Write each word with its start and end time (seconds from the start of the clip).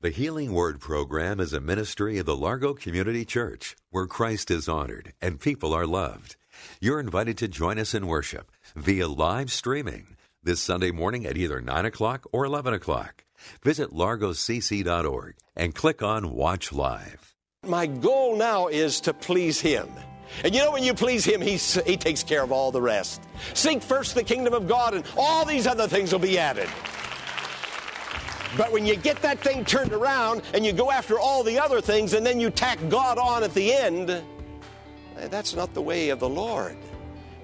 The 0.00 0.10
Healing 0.10 0.52
Word 0.52 0.78
program 0.78 1.40
is 1.40 1.52
a 1.52 1.58
ministry 1.58 2.18
of 2.18 2.26
the 2.26 2.36
Largo 2.36 2.72
Community 2.72 3.24
Church 3.24 3.74
where 3.90 4.06
Christ 4.06 4.48
is 4.48 4.68
honored 4.68 5.12
and 5.20 5.40
people 5.40 5.74
are 5.74 5.88
loved. 5.88 6.36
You're 6.80 7.00
invited 7.00 7.36
to 7.38 7.48
join 7.48 7.80
us 7.80 7.94
in 7.94 8.06
worship 8.06 8.52
via 8.76 9.08
live 9.08 9.50
streaming 9.50 10.16
this 10.40 10.60
Sunday 10.60 10.92
morning 10.92 11.26
at 11.26 11.36
either 11.36 11.60
9 11.60 11.84
o'clock 11.84 12.28
or 12.30 12.44
11 12.44 12.74
o'clock. 12.74 13.24
Visit 13.64 13.90
largocc.org 13.90 15.34
and 15.56 15.74
click 15.74 16.00
on 16.00 16.32
Watch 16.32 16.72
Live. 16.72 17.34
My 17.66 17.86
goal 17.86 18.36
now 18.36 18.68
is 18.68 19.00
to 19.00 19.12
please 19.12 19.60
Him. 19.60 19.88
And 20.44 20.54
you 20.54 20.60
know, 20.60 20.70
when 20.70 20.84
you 20.84 20.94
please 20.94 21.24
Him, 21.24 21.40
he, 21.40 21.56
he 21.56 21.96
takes 21.96 22.22
care 22.22 22.44
of 22.44 22.52
all 22.52 22.70
the 22.70 22.80
rest. 22.80 23.20
Seek 23.52 23.82
first 23.82 24.14
the 24.14 24.22
kingdom 24.22 24.54
of 24.54 24.68
God, 24.68 24.94
and 24.94 25.04
all 25.16 25.44
these 25.44 25.66
other 25.66 25.88
things 25.88 26.12
will 26.12 26.20
be 26.20 26.38
added. 26.38 26.68
But 28.56 28.72
when 28.72 28.86
you 28.86 28.96
get 28.96 29.20
that 29.22 29.40
thing 29.40 29.64
turned 29.64 29.92
around 29.92 30.42
and 30.54 30.64
you 30.64 30.72
go 30.72 30.90
after 30.90 31.18
all 31.18 31.42
the 31.42 31.58
other 31.58 31.80
things 31.80 32.14
and 32.14 32.24
then 32.24 32.40
you 32.40 32.50
tack 32.50 32.78
God 32.88 33.18
on 33.18 33.42
at 33.42 33.52
the 33.52 33.74
end, 33.74 34.10
eh, 34.10 34.22
that's 35.28 35.54
not 35.54 35.74
the 35.74 35.82
way 35.82 36.08
of 36.08 36.20
the 36.20 36.28
Lord. 36.28 36.76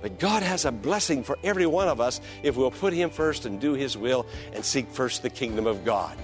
But 0.00 0.18
God 0.18 0.42
has 0.42 0.64
a 0.64 0.72
blessing 0.72 1.22
for 1.22 1.38
every 1.42 1.66
one 1.66 1.88
of 1.88 2.00
us 2.00 2.20
if 2.42 2.56
we'll 2.56 2.70
put 2.70 2.92
Him 2.92 3.10
first 3.10 3.44
and 3.44 3.60
do 3.60 3.74
His 3.74 3.96
will 3.96 4.26
and 4.54 4.64
seek 4.64 4.88
first 4.88 5.22
the 5.22 5.30
kingdom 5.30 5.66
of 5.66 5.84
God. 5.84 6.16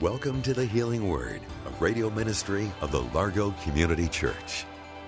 Welcome 0.00 0.42
to 0.42 0.54
the 0.54 0.66
Healing 0.66 1.08
Word, 1.08 1.40
a 1.66 1.82
radio 1.82 2.08
ministry 2.10 2.70
of 2.80 2.92
the 2.92 3.02
Largo 3.02 3.50
Community 3.62 4.08
Church. 4.08 4.64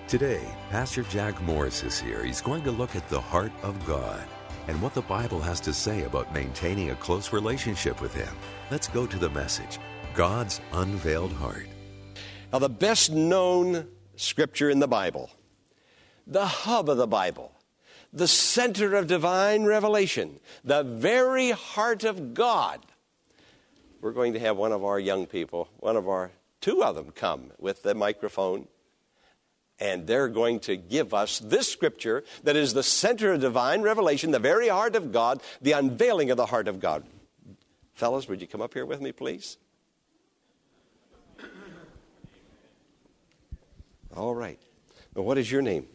Today, 0.07 0.41
Pastor 0.69 1.03
Jack 1.03 1.41
Morris 1.43 1.83
is 1.83 1.99
here. 1.99 2.23
He's 2.23 2.41
going 2.41 2.63
to 2.63 2.71
look 2.71 2.95
at 2.95 3.07
the 3.09 3.21
heart 3.21 3.51
of 3.61 3.85
God 3.85 4.27
and 4.69 4.79
what 4.83 4.93
the 4.93 5.01
Bible 5.01 5.39
has 5.39 5.59
to 5.61 5.73
say 5.73 6.03
about 6.03 6.31
maintaining 6.31 6.91
a 6.91 6.95
close 6.95 7.33
relationship 7.33 8.01
with 8.01 8.13
Him. 8.13 8.29
Let's 8.69 8.87
go 8.87 9.07
to 9.07 9.17
the 9.17 9.31
message 9.31 9.79
God's 10.13 10.61
Unveiled 10.73 11.33
Heart. 11.33 11.65
Now, 12.53 12.59
the 12.59 12.69
best 12.69 13.11
known 13.11 13.87
scripture 14.15 14.69
in 14.69 14.77
the 14.77 14.87
Bible, 14.87 15.31
the 16.27 16.45
hub 16.45 16.87
of 16.87 16.97
the 16.97 17.07
Bible, 17.07 17.51
the 18.13 18.27
center 18.27 18.93
of 18.93 19.07
divine 19.07 19.63
revelation, 19.63 20.39
the 20.63 20.83
very 20.83 21.49
heart 21.49 22.03
of 22.03 22.35
God. 22.35 22.79
We're 24.01 24.11
going 24.11 24.33
to 24.33 24.39
have 24.39 24.55
one 24.55 24.71
of 24.71 24.83
our 24.83 24.99
young 24.99 25.25
people, 25.25 25.67
one 25.79 25.95
of 25.95 26.07
our, 26.07 26.29
two 26.61 26.83
of 26.83 26.93
them 26.93 27.09
come 27.09 27.53
with 27.57 27.81
the 27.81 27.95
microphone 27.95 28.67
and 29.79 30.05
they're 30.07 30.27
going 30.27 30.59
to 30.61 30.75
give 30.75 31.13
us 31.13 31.39
this 31.39 31.71
scripture 31.71 32.23
that 32.43 32.55
is 32.55 32.73
the 32.73 32.83
center 32.83 33.33
of 33.33 33.41
divine 33.41 33.81
revelation, 33.81 34.31
the 34.31 34.39
very 34.39 34.67
heart 34.67 34.95
of 34.95 35.11
God, 35.11 35.41
the 35.61 35.71
unveiling 35.71 36.31
of 36.31 36.37
the 36.37 36.47
heart 36.47 36.67
of 36.67 36.79
God. 36.79 37.03
Fellas, 37.93 38.27
would 38.27 38.41
you 38.41 38.47
come 38.47 38.61
up 38.61 38.73
here 38.73 38.85
with 38.85 39.01
me, 39.01 39.11
please? 39.11 39.57
All 44.15 44.35
right. 44.35 44.59
Well, 45.13 45.25
what 45.25 45.37
is 45.37 45.51
your 45.51 45.61
name? 45.61 45.85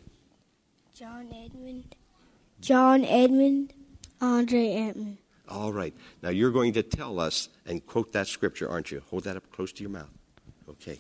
John 0.95 1.29
Edmund. 1.35 1.95
John 2.61 3.05
Edmund. 3.05 3.73
Andre 4.21 4.69
Edmund. 4.69 5.19
All 5.49 5.73
right. 5.73 5.95
Now 6.23 6.31
you're 6.31 6.51
going 6.51 6.73
to 6.75 6.83
tell 6.83 7.21
us 7.21 7.49
and 7.67 7.85
quote 7.85 8.13
that 8.13 8.29
scripture, 8.29 8.69
aren't 8.69 8.91
you? 8.91 9.03
Hold 9.11 9.25
that 9.25 9.37
up 9.37 9.51
close 9.51 9.73
to 9.73 9.83
your 9.83 9.91
mouth. 9.91 10.11
Okay. 10.69 10.99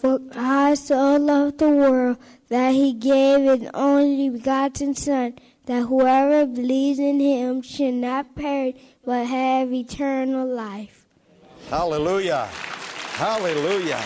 For 0.00 0.18
God 0.18 0.78
so 0.78 1.16
loved 1.16 1.58
the 1.58 1.68
world 1.68 2.18
that 2.48 2.74
he 2.74 2.92
gave 2.92 3.60
his 3.60 3.70
only 3.74 4.30
begotten 4.30 4.94
Son, 4.94 5.34
that 5.66 5.82
whoever 5.82 6.46
believes 6.46 6.98
in 6.98 7.18
him 7.18 7.62
should 7.62 7.94
not 7.94 8.34
perish 8.34 8.76
but 9.04 9.26
have 9.26 9.72
eternal 9.72 10.46
life. 10.46 11.06
Hallelujah. 11.70 12.46
Hallelujah. 13.14 14.02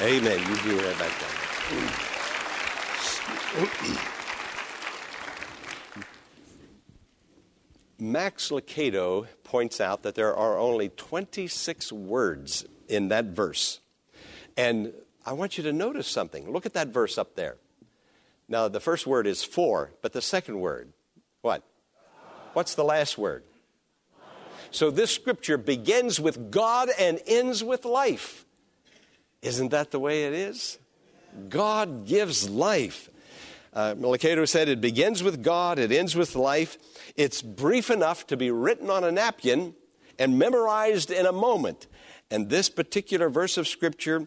Amen. 0.00 0.38
You 0.38 0.56
do 0.62 0.76
that 0.76 0.98
back 0.98 1.12
down. 1.20 1.28
Max 8.00 8.50
Lucado 8.50 9.26
points 9.42 9.80
out 9.80 10.02
that 10.04 10.14
there 10.14 10.34
are 10.34 10.58
only 10.58 10.88
26 10.90 11.92
words 11.92 12.64
in 12.88 13.08
that 13.08 13.26
verse. 13.26 13.80
And 14.56 14.92
I 15.24 15.32
want 15.32 15.58
you 15.58 15.64
to 15.64 15.72
notice 15.72 16.08
something. 16.08 16.50
Look 16.50 16.66
at 16.66 16.74
that 16.74 16.88
verse 16.88 17.18
up 17.18 17.34
there. 17.34 17.56
Now, 18.48 18.68
the 18.68 18.80
first 18.80 19.06
word 19.06 19.26
is 19.26 19.44
for, 19.44 19.92
but 20.00 20.12
the 20.12 20.22
second 20.22 20.58
word, 20.60 20.92
what? 21.42 21.62
What's 22.54 22.74
the 22.74 22.84
last 22.84 23.18
word? 23.18 23.44
So 24.70 24.90
this 24.90 25.10
scripture 25.10 25.58
begins 25.58 26.20
with 26.20 26.50
God 26.50 26.88
and 26.98 27.20
ends 27.26 27.62
with 27.62 27.84
life. 27.84 28.46
Isn't 29.42 29.70
that 29.70 29.90
the 29.90 30.00
way 30.00 30.24
it 30.24 30.32
is? 30.32 30.78
God 31.48 32.06
gives 32.06 32.48
life. 32.48 33.10
Uh, 33.72 33.94
said 34.46 34.68
it 34.68 34.80
begins 34.80 35.22
with 35.22 35.42
God, 35.42 35.78
it 35.78 35.92
ends 35.92 36.16
with 36.16 36.34
life. 36.34 36.78
It's 37.16 37.42
brief 37.42 37.90
enough 37.90 38.26
to 38.28 38.36
be 38.36 38.50
written 38.50 38.90
on 38.90 39.04
a 39.04 39.12
napkin 39.12 39.74
and 40.18 40.38
memorized 40.38 41.10
in 41.10 41.26
a 41.26 41.32
moment. 41.32 41.86
And 42.30 42.48
this 42.48 42.68
particular 42.68 43.28
verse 43.28 43.56
of 43.56 43.66
Scripture 43.66 44.26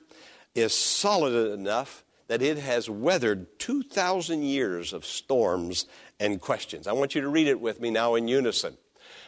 is 0.56 0.74
solid 0.74 1.54
enough 1.54 2.04
that 2.28 2.42
it 2.42 2.58
has 2.58 2.90
weathered 2.90 3.60
2,000 3.60 4.44
years 4.44 4.94
of 4.94 5.06
storms 5.06 5.86
and 6.20 6.40
questions. 6.40 6.88
I 6.88 6.94
want 6.94 7.14
you 7.14 7.22
to 7.22 7.30
read 7.30 7.48
it 7.48 7.60
with 7.60 7.82
me 7.82 7.92
now 7.92 8.16
in 8.16 8.28
unison. 8.28 8.78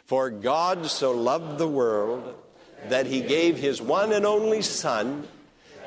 For 0.06 0.30
God 0.30 0.86
so 0.88 1.12
loved 1.12 1.58
the 1.58 1.68
world 1.68 2.36
that 2.90 3.06
he 3.06 3.22
gave 3.22 3.58
his 3.58 3.82
one 3.82 4.12
and 4.14 4.26
only 4.26 4.62
Son, 4.62 5.28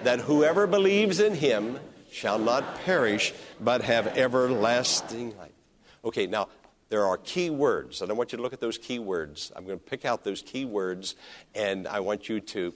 that 0.03 0.21
whoever 0.21 0.67
believes 0.67 1.21
in 1.21 1.35
him 1.35 1.79
shall 2.11 2.39
not 2.39 2.81
perish, 2.85 3.35
but 3.61 3.83
have 3.83 4.07
everlasting 4.09 5.37
life. 5.37 5.53
Okay, 6.05 6.27
now 6.27 6.49
there 6.89 7.05
are 7.05 7.17
key 7.17 7.51
words, 7.51 8.01
and 8.01 8.11
I 8.11 8.15
want 8.15 8.33
you 8.33 8.37
to 8.37 8.43
look 8.43 8.53
at 8.53 8.61
those 8.61 8.79
key 8.79 8.99
words. 8.99 9.51
I'm 9.57 9.67
going 9.67 9.79
to 9.79 9.85
pick 9.85 10.05
out 10.05 10.23
those 10.23 10.43
key 10.43 10.65
words, 10.65 11.17
and 11.55 11.89
I 11.89 12.01
want 12.01 12.29
you 12.29 12.41
to 12.41 12.73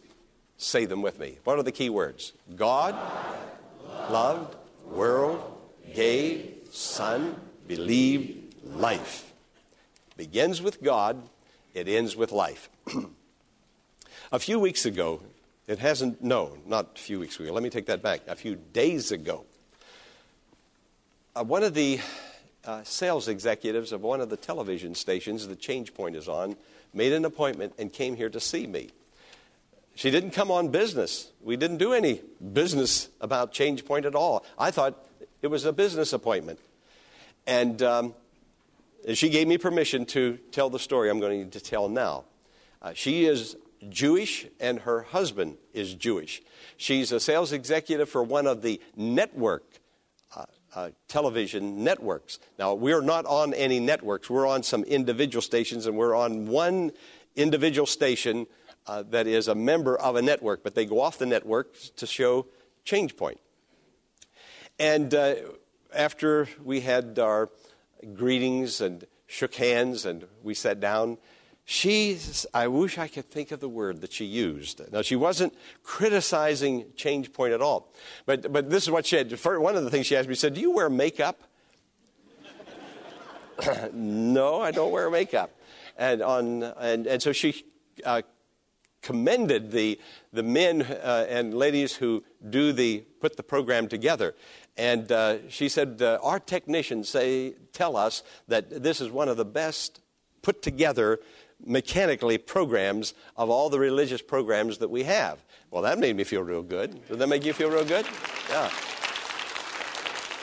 say 0.56 0.84
them 0.84 1.00
with 1.00 1.18
me. 1.18 1.38
What 1.44 1.58
are 1.58 1.62
the 1.62 1.72
key 1.72 1.90
words? 1.90 2.32
God, 2.56 2.96
loved, 4.10 4.56
world, 4.86 5.58
gave, 5.94 6.56
Son, 6.70 7.36
believed, 7.66 8.54
life. 8.64 9.32
Begins 10.16 10.60
with 10.60 10.82
God, 10.82 11.22
it 11.74 11.88
ends 11.88 12.16
with 12.16 12.32
life. 12.32 12.68
a 14.32 14.38
few 14.38 14.58
weeks 14.58 14.86
ago, 14.86 15.20
it 15.66 15.78
hasn't, 15.78 16.22
no, 16.22 16.56
not 16.66 16.90
a 16.96 16.98
few 16.98 17.20
weeks 17.20 17.38
ago, 17.38 17.52
let 17.52 17.62
me 17.62 17.70
take 17.70 17.86
that 17.86 18.02
back. 18.02 18.22
A 18.26 18.34
few 18.34 18.56
days 18.56 19.12
ago, 19.12 19.44
uh, 21.36 21.44
one 21.44 21.62
of 21.62 21.74
the 21.74 22.00
uh, 22.64 22.82
sales 22.84 23.28
executives 23.28 23.92
of 23.92 24.02
one 24.02 24.20
of 24.20 24.28
the 24.28 24.36
television 24.36 24.94
stations 24.94 25.46
the 25.46 25.56
Change 25.56 25.94
Point 25.94 26.16
is 26.16 26.28
on 26.28 26.56
made 26.92 27.12
an 27.12 27.24
appointment 27.24 27.74
and 27.78 27.92
came 27.92 28.16
here 28.16 28.30
to 28.30 28.40
see 28.40 28.66
me. 28.66 28.90
She 29.94 30.10
didn't 30.10 30.30
come 30.30 30.50
on 30.50 30.68
business. 30.68 31.30
We 31.42 31.56
didn't 31.56 31.78
do 31.78 31.92
any 31.92 32.22
business 32.52 33.08
about 33.20 33.52
Change 33.52 33.84
Point 33.84 34.06
at 34.06 34.14
all. 34.14 34.44
I 34.58 34.70
thought 34.70 34.94
it 35.42 35.48
was 35.48 35.64
a 35.64 35.72
business 35.72 36.12
appointment. 36.12 36.58
And 37.46 37.82
um, 37.82 38.14
she 39.14 39.28
gave 39.28 39.48
me 39.48 39.58
permission 39.58 40.06
to 40.06 40.38
tell 40.52 40.70
the 40.70 40.78
story 40.78 41.10
I'm 41.10 41.20
going 41.20 41.50
to 41.50 41.60
tell 41.60 41.88
now. 41.88 42.24
Uh, 42.82 42.92
she 42.94 43.24
is 43.24 43.56
Jewish, 43.88 44.46
and 44.58 44.80
her 44.80 45.02
husband 45.02 45.56
is 45.72 45.94
Jewish. 45.94 46.42
She's 46.76 47.12
a 47.12 47.20
sales 47.20 47.52
executive 47.52 48.08
for 48.08 48.22
one 48.22 48.46
of 48.46 48.62
the 48.62 48.80
network 48.96 49.64
uh, 50.34 50.44
uh, 50.74 50.90
television 51.08 51.84
networks. 51.84 52.38
Now, 52.58 52.74
we're 52.74 53.00
not 53.00 53.26
on 53.26 53.54
any 53.54 53.80
networks, 53.80 54.30
we're 54.30 54.46
on 54.46 54.62
some 54.62 54.84
individual 54.84 55.42
stations, 55.42 55.86
and 55.86 55.96
we're 55.96 56.14
on 56.14 56.46
one 56.46 56.92
individual 57.36 57.86
station 57.86 58.46
uh, 58.86 59.04
that 59.10 59.26
is 59.26 59.48
a 59.48 59.54
member 59.54 59.98
of 59.98 60.16
a 60.16 60.22
network, 60.22 60.62
but 60.62 60.74
they 60.74 60.86
go 60.86 61.00
off 61.00 61.18
the 61.18 61.26
network 61.26 61.74
to 61.96 62.06
show 62.06 62.46
change 62.84 63.16
point. 63.16 63.40
And 64.78 65.14
uh, 65.14 65.34
after 65.94 66.48
we 66.64 66.80
had 66.80 67.18
our 67.18 67.50
greetings 68.14 68.80
and 68.80 69.06
shook 69.30 69.54
hands 69.54 70.04
and 70.04 70.26
we 70.42 70.54
sat 70.54 70.80
down. 70.80 71.16
She, 71.72 72.18
I 72.52 72.66
wish 72.66 72.98
I 72.98 73.06
could 73.06 73.26
think 73.26 73.52
of 73.52 73.60
the 73.60 73.68
word 73.68 74.00
that 74.00 74.12
she 74.12 74.24
used. 74.24 74.80
Now, 74.92 75.02
she 75.02 75.14
wasn't 75.14 75.54
criticizing 75.84 76.86
Change 76.96 77.32
Point 77.32 77.52
at 77.52 77.62
all. 77.62 77.94
But, 78.26 78.52
but 78.52 78.70
this 78.70 78.82
is 78.82 78.90
what 78.90 79.06
she 79.06 79.14
had. 79.14 79.30
One 79.44 79.76
of 79.76 79.84
the 79.84 79.90
things 79.90 80.06
she 80.06 80.16
asked 80.16 80.28
me, 80.28 80.34
she 80.34 80.40
said, 80.40 80.54
Do 80.54 80.60
you 80.60 80.72
wear 80.72 80.90
makeup? 80.90 81.40
no, 83.92 84.60
I 84.60 84.72
don't 84.72 84.90
wear 84.90 85.08
makeup. 85.10 85.52
And, 85.96 86.22
on, 86.22 86.64
and, 86.64 87.06
and 87.06 87.22
so 87.22 87.30
she 87.30 87.64
uh, 88.04 88.22
commended 89.00 89.70
the, 89.70 90.00
the 90.32 90.42
men 90.42 90.82
uh, 90.82 91.26
and 91.28 91.54
ladies 91.54 91.94
who 91.94 92.24
do 92.48 92.72
the, 92.72 93.04
put 93.20 93.36
the 93.36 93.44
program 93.44 93.86
together. 93.86 94.34
And 94.76 95.12
uh, 95.12 95.48
she 95.48 95.68
said, 95.68 96.02
uh, 96.02 96.18
Our 96.20 96.40
technicians 96.40 97.08
say, 97.08 97.54
tell 97.72 97.96
us 97.96 98.24
that 98.48 98.82
this 98.82 99.00
is 99.00 99.08
one 99.08 99.28
of 99.28 99.36
the 99.36 99.44
best 99.44 100.00
put 100.42 100.62
together 100.62 101.20
mechanically 101.64 102.38
programs 102.38 103.14
of 103.36 103.50
all 103.50 103.70
the 103.70 103.78
religious 103.78 104.22
programs 104.22 104.78
that 104.78 104.90
we 104.90 105.04
have. 105.04 105.38
Well, 105.70 105.82
that 105.82 105.98
made 105.98 106.16
me 106.16 106.24
feel 106.24 106.42
real 106.42 106.62
good. 106.62 107.06
Did 107.08 107.18
that 107.18 107.28
make 107.28 107.44
you 107.44 107.52
feel 107.52 107.70
real 107.70 107.84
good? 107.84 108.06
Yeah. 108.48 108.70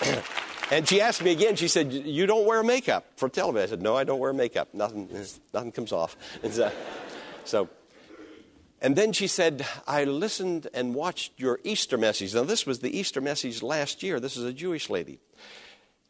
and 0.72 0.88
she 0.88 1.02
asked 1.02 1.24
me 1.24 1.32
again, 1.32 1.56
she 1.56 1.68
said, 1.68 1.92
You 1.92 2.26
don't 2.26 2.46
wear 2.46 2.64
makeup 2.64 3.06
for 3.16 3.30
television? 3.30 3.68
I 3.68 3.70
said, 3.70 3.82
No, 3.82 3.96
I 3.96 4.04
don't 4.04 4.20
wear 4.20 4.34
makeup. 4.34 4.74
Nothing, 4.74 5.10
nothing 5.54 5.72
comes 5.72 5.92
off. 5.92 6.16
So, 6.52 6.66
uh, 6.66 6.72
so, 7.44 7.70
and 8.82 8.96
then 8.96 9.12
she 9.12 9.28
said, 9.28 9.66
I 9.88 10.04
listened 10.04 10.68
and 10.74 10.94
watched 10.94 11.40
your 11.40 11.60
Easter 11.64 11.98
message. 11.98 12.36
Now, 12.36 12.44
this 12.44 12.66
was 12.66 12.80
the 12.80 12.96
Easter 12.96 13.22
message 13.22 13.64
last 13.64 14.04
year. 14.04 14.20
This 14.20 14.38
is 14.38 14.44
a 14.44 14.54
Jewish 14.54 14.90
lady. 14.90 15.20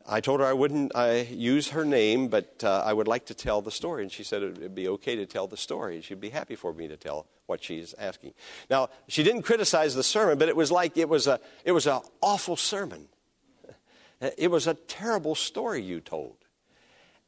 I 0.10 0.22
told 0.22 0.40
her 0.40 0.46
I 0.46 0.54
wouldn't 0.54 0.96
I 0.96 1.22
use 1.22 1.70
her 1.70 1.84
name, 1.84 2.30
but 2.30 2.64
uh, 2.64 2.84
I 2.86 2.94
would 2.94 3.08
like 3.08 3.26
to 3.26 3.34
tell 3.34 3.62
the 3.62 3.72
story. 3.72 4.04
And 4.04 4.12
she 4.12 4.24
said 4.24 4.42
it 4.42 4.58
would 4.60 4.76
be 4.76 4.88
okay 4.88 5.16
to 5.18 5.26
tell 5.26 5.48
the 5.48 5.58
story. 5.58 6.02
She'd 6.02 6.22
be 6.22 6.30
happy 6.30 6.56
for 6.56 6.74
me 6.74 6.88
to 6.88 6.96
tell 6.96 7.28
what 7.46 7.64
she's 7.64 7.94
asking. 7.98 8.34
Now, 8.70 8.90
she 9.08 9.24
didn't 9.24 9.44
criticize 9.44 9.96
the 9.96 10.04
sermon, 10.04 10.38
but 10.38 10.50
it 10.50 10.56
was 10.56 10.72
like 10.72 10.98
it 10.98 11.10
was, 11.10 11.28
a, 11.28 11.40
it 11.66 11.72
was 11.72 11.88
an 11.88 12.00
awful 12.22 12.56
sermon. 12.56 13.08
It 14.36 14.50
was 14.50 14.66
a 14.66 14.74
terrible 14.74 15.36
story 15.36 15.84
you 15.84 16.00
told. 16.00 16.38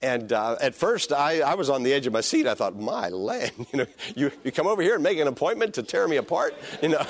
And 0.01 0.33
uh, 0.33 0.55
at 0.61 0.73
first, 0.73 1.11
I, 1.11 1.41
I, 1.41 1.55
was 1.55 1.69
on 1.69 1.83
the 1.83 1.93
edge 1.93 2.07
of 2.07 2.13
my 2.13 2.21
seat. 2.21 2.47
I 2.47 2.55
thought, 2.55 2.75
my 2.75 3.09
land, 3.09 3.51
you 3.71 3.79
know, 3.79 3.85
you, 4.15 4.31
you 4.43 4.51
come 4.51 4.65
over 4.65 4.81
here 4.81 4.95
and 4.95 5.03
make 5.03 5.19
an 5.19 5.27
appointment 5.27 5.75
to 5.75 5.83
tear 5.83 6.07
me 6.07 6.17
apart? 6.17 6.55
You 6.81 6.89
know, 6.89 7.05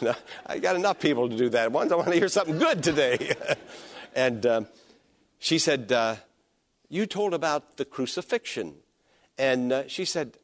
you 0.00 0.06
know 0.08 0.14
I 0.46 0.58
got 0.58 0.76
enough 0.76 1.00
people 1.00 1.28
to 1.28 1.36
do 1.36 1.48
that. 1.50 1.70
Once 1.72 1.92
I 1.92 1.96
want 1.96 2.08
to 2.08 2.14
hear 2.14 2.28
something 2.28 2.56
good 2.58 2.82
today. 2.82 3.34
And 4.14 4.46
um, 4.46 4.66
she 5.38 5.58
said, 5.58 5.92
uh, 5.92 6.16
you 6.88 7.06
told 7.06 7.34
about 7.34 7.76
the 7.76 7.84
crucifixion. 7.84 8.76
And 9.36 9.72
uh, 9.72 9.88
she 9.88 10.04
said, 10.04 10.38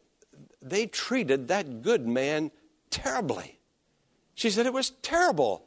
they 0.61 0.87
treated 0.87 1.49
that 1.49 1.83
good 1.83 2.07
man 2.07 2.51
terribly. 2.91 3.59
She 4.35 4.51
said, 4.51 4.67
it 4.67 4.73
was 4.73 4.91
terrible, 5.03 5.65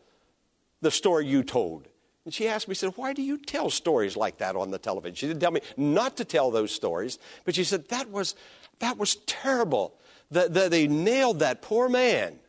the 0.82 0.92
story 0.92 1.26
you 1.26 1.44
told. 1.44 1.88
And 2.26 2.34
she 2.34 2.48
asked 2.48 2.68
me, 2.68 2.74
she 2.74 2.80
said, 2.80 2.94
Why 2.96 3.14
do 3.14 3.22
you 3.22 3.38
tell 3.38 3.70
stories 3.70 4.16
like 4.16 4.38
that 4.38 4.56
on 4.56 4.72
the 4.72 4.78
television? 4.78 5.16
She 5.16 5.28
didn't 5.28 5.42
tell 5.42 5.52
me 5.52 5.62
not 5.76 6.18
to 6.18 6.26
tell 6.26 6.52
those 6.52 6.72
stories, 6.72 7.20
but 7.44 7.56
she 7.56 7.64
said, 7.64 7.90
That 7.90 8.10
was, 8.10 8.36
that 8.80 8.98
was 8.98 9.16
terrible. 9.26 9.96
The, 10.32 10.48
the, 10.48 10.70
they 10.70 10.88
nailed 10.88 11.40
that 11.40 11.62
poor 11.62 11.90
man 11.90 12.40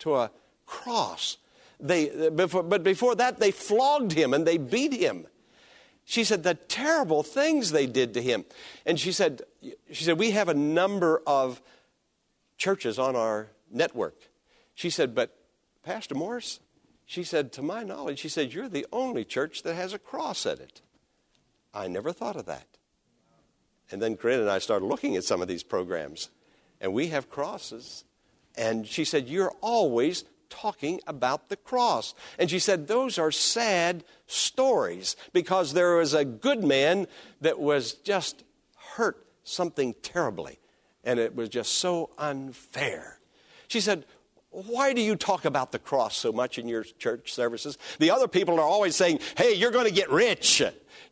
to 0.00 0.16
a 0.16 0.30
cross. 0.66 1.38
They, 1.84 2.30
before, 2.30 2.62
but 2.62 2.82
before 2.82 3.14
that, 3.16 3.38
they 3.38 3.50
flogged 3.50 4.12
him 4.12 4.32
and 4.32 4.46
they 4.46 4.56
beat 4.56 4.94
him. 4.94 5.26
She 6.06 6.24
said, 6.24 6.42
The 6.42 6.54
terrible 6.54 7.22
things 7.22 7.70
they 7.70 7.86
did 7.86 8.14
to 8.14 8.22
him. 8.22 8.46
And 8.86 8.98
she 8.98 9.12
said, 9.12 9.42
she 9.92 10.04
said, 10.04 10.18
We 10.18 10.30
have 10.30 10.48
a 10.48 10.54
number 10.54 11.22
of 11.26 11.60
churches 12.56 12.98
on 12.98 13.16
our 13.16 13.50
network. 13.70 14.16
She 14.74 14.88
said, 14.88 15.14
But 15.14 15.36
Pastor 15.82 16.14
Morris, 16.14 16.58
she 17.04 17.22
said, 17.22 17.52
To 17.52 17.62
my 17.62 17.82
knowledge, 17.82 18.18
she 18.18 18.30
said, 18.30 18.54
You're 18.54 18.70
the 18.70 18.86
only 18.90 19.24
church 19.24 19.62
that 19.62 19.74
has 19.74 19.92
a 19.92 19.98
cross 19.98 20.46
at 20.46 20.60
it. 20.60 20.80
I 21.74 21.86
never 21.88 22.12
thought 22.12 22.36
of 22.36 22.46
that. 22.46 22.66
And 23.90 24.00
then 24.00 24.16
Corinne 24.16 24.40
and 24.40 24.50
I 24.50 24.58
started 24.58 24.86
looking 24.86 25.16
at 25.16 25.24
some 25.24 25.42
of 25.42 25.48
these 25.48 25.62
programs, 25.62 26.30
and 26.80 26.94
we 26.94 27.08
have 27.08 27.28
crosses. 27.28 28.04
And 28.56 28.86
she 28.86 29.04
said, 29.04 29.28
You're 29.28 29.52
always 29.60 30.24
talking 30.60 31.00
about 31.06 31.48
the 31.48 31.56
cross. 31.56 32.14
And 32.38 32.50
she 32.50 32.58
said, 32.58 32.86
Those 32.86 33.18
are 33.18 33.30
sad 33.30 34.04
stories 34.26 35.16
because 35.32 35.72
there 35.72 35.96
was 35.96 36.14
a 36.14 36.24
good 36.24 36.62
man 36.62 37.06
that 37.40 37.58
was 37.58 37.94
just 37.94 38.44
hurt 38.94 39.26
something 39.42 39.94
terribly, 40.02 40.58
and 41.02 41.18
it 41.18 41.34
was 41.34 41.48
just 41.48 41.74
so 41.74 42.10
unfair. 42.18 43.18
She 43.68 43.80
said, 43.80 44.04
why 44.54 44.92
do 44.92 45.00
you 45.00 45.16
talk 45.16 45.44
about 45.44 45.72
the 45.72 45.80
cross 45.80 46.16
so 46.16 46.30
much 46.30 46.58
in 46.58 46.68
your 46.68 46.84
church 46.84 47.32
services? 47.32 47.76
The 47.98 48.12
other 48.12 48.28
people 48.28 48.54
are 48.60 48.62
always 48.62 48.94
saying, 48.94 49.18
hey, 49.36 49.54
you're 49.54 49.72
going 49.72 49.86
to 49.86 49.92
get 49.92 50.10
rich. 50.10 50.62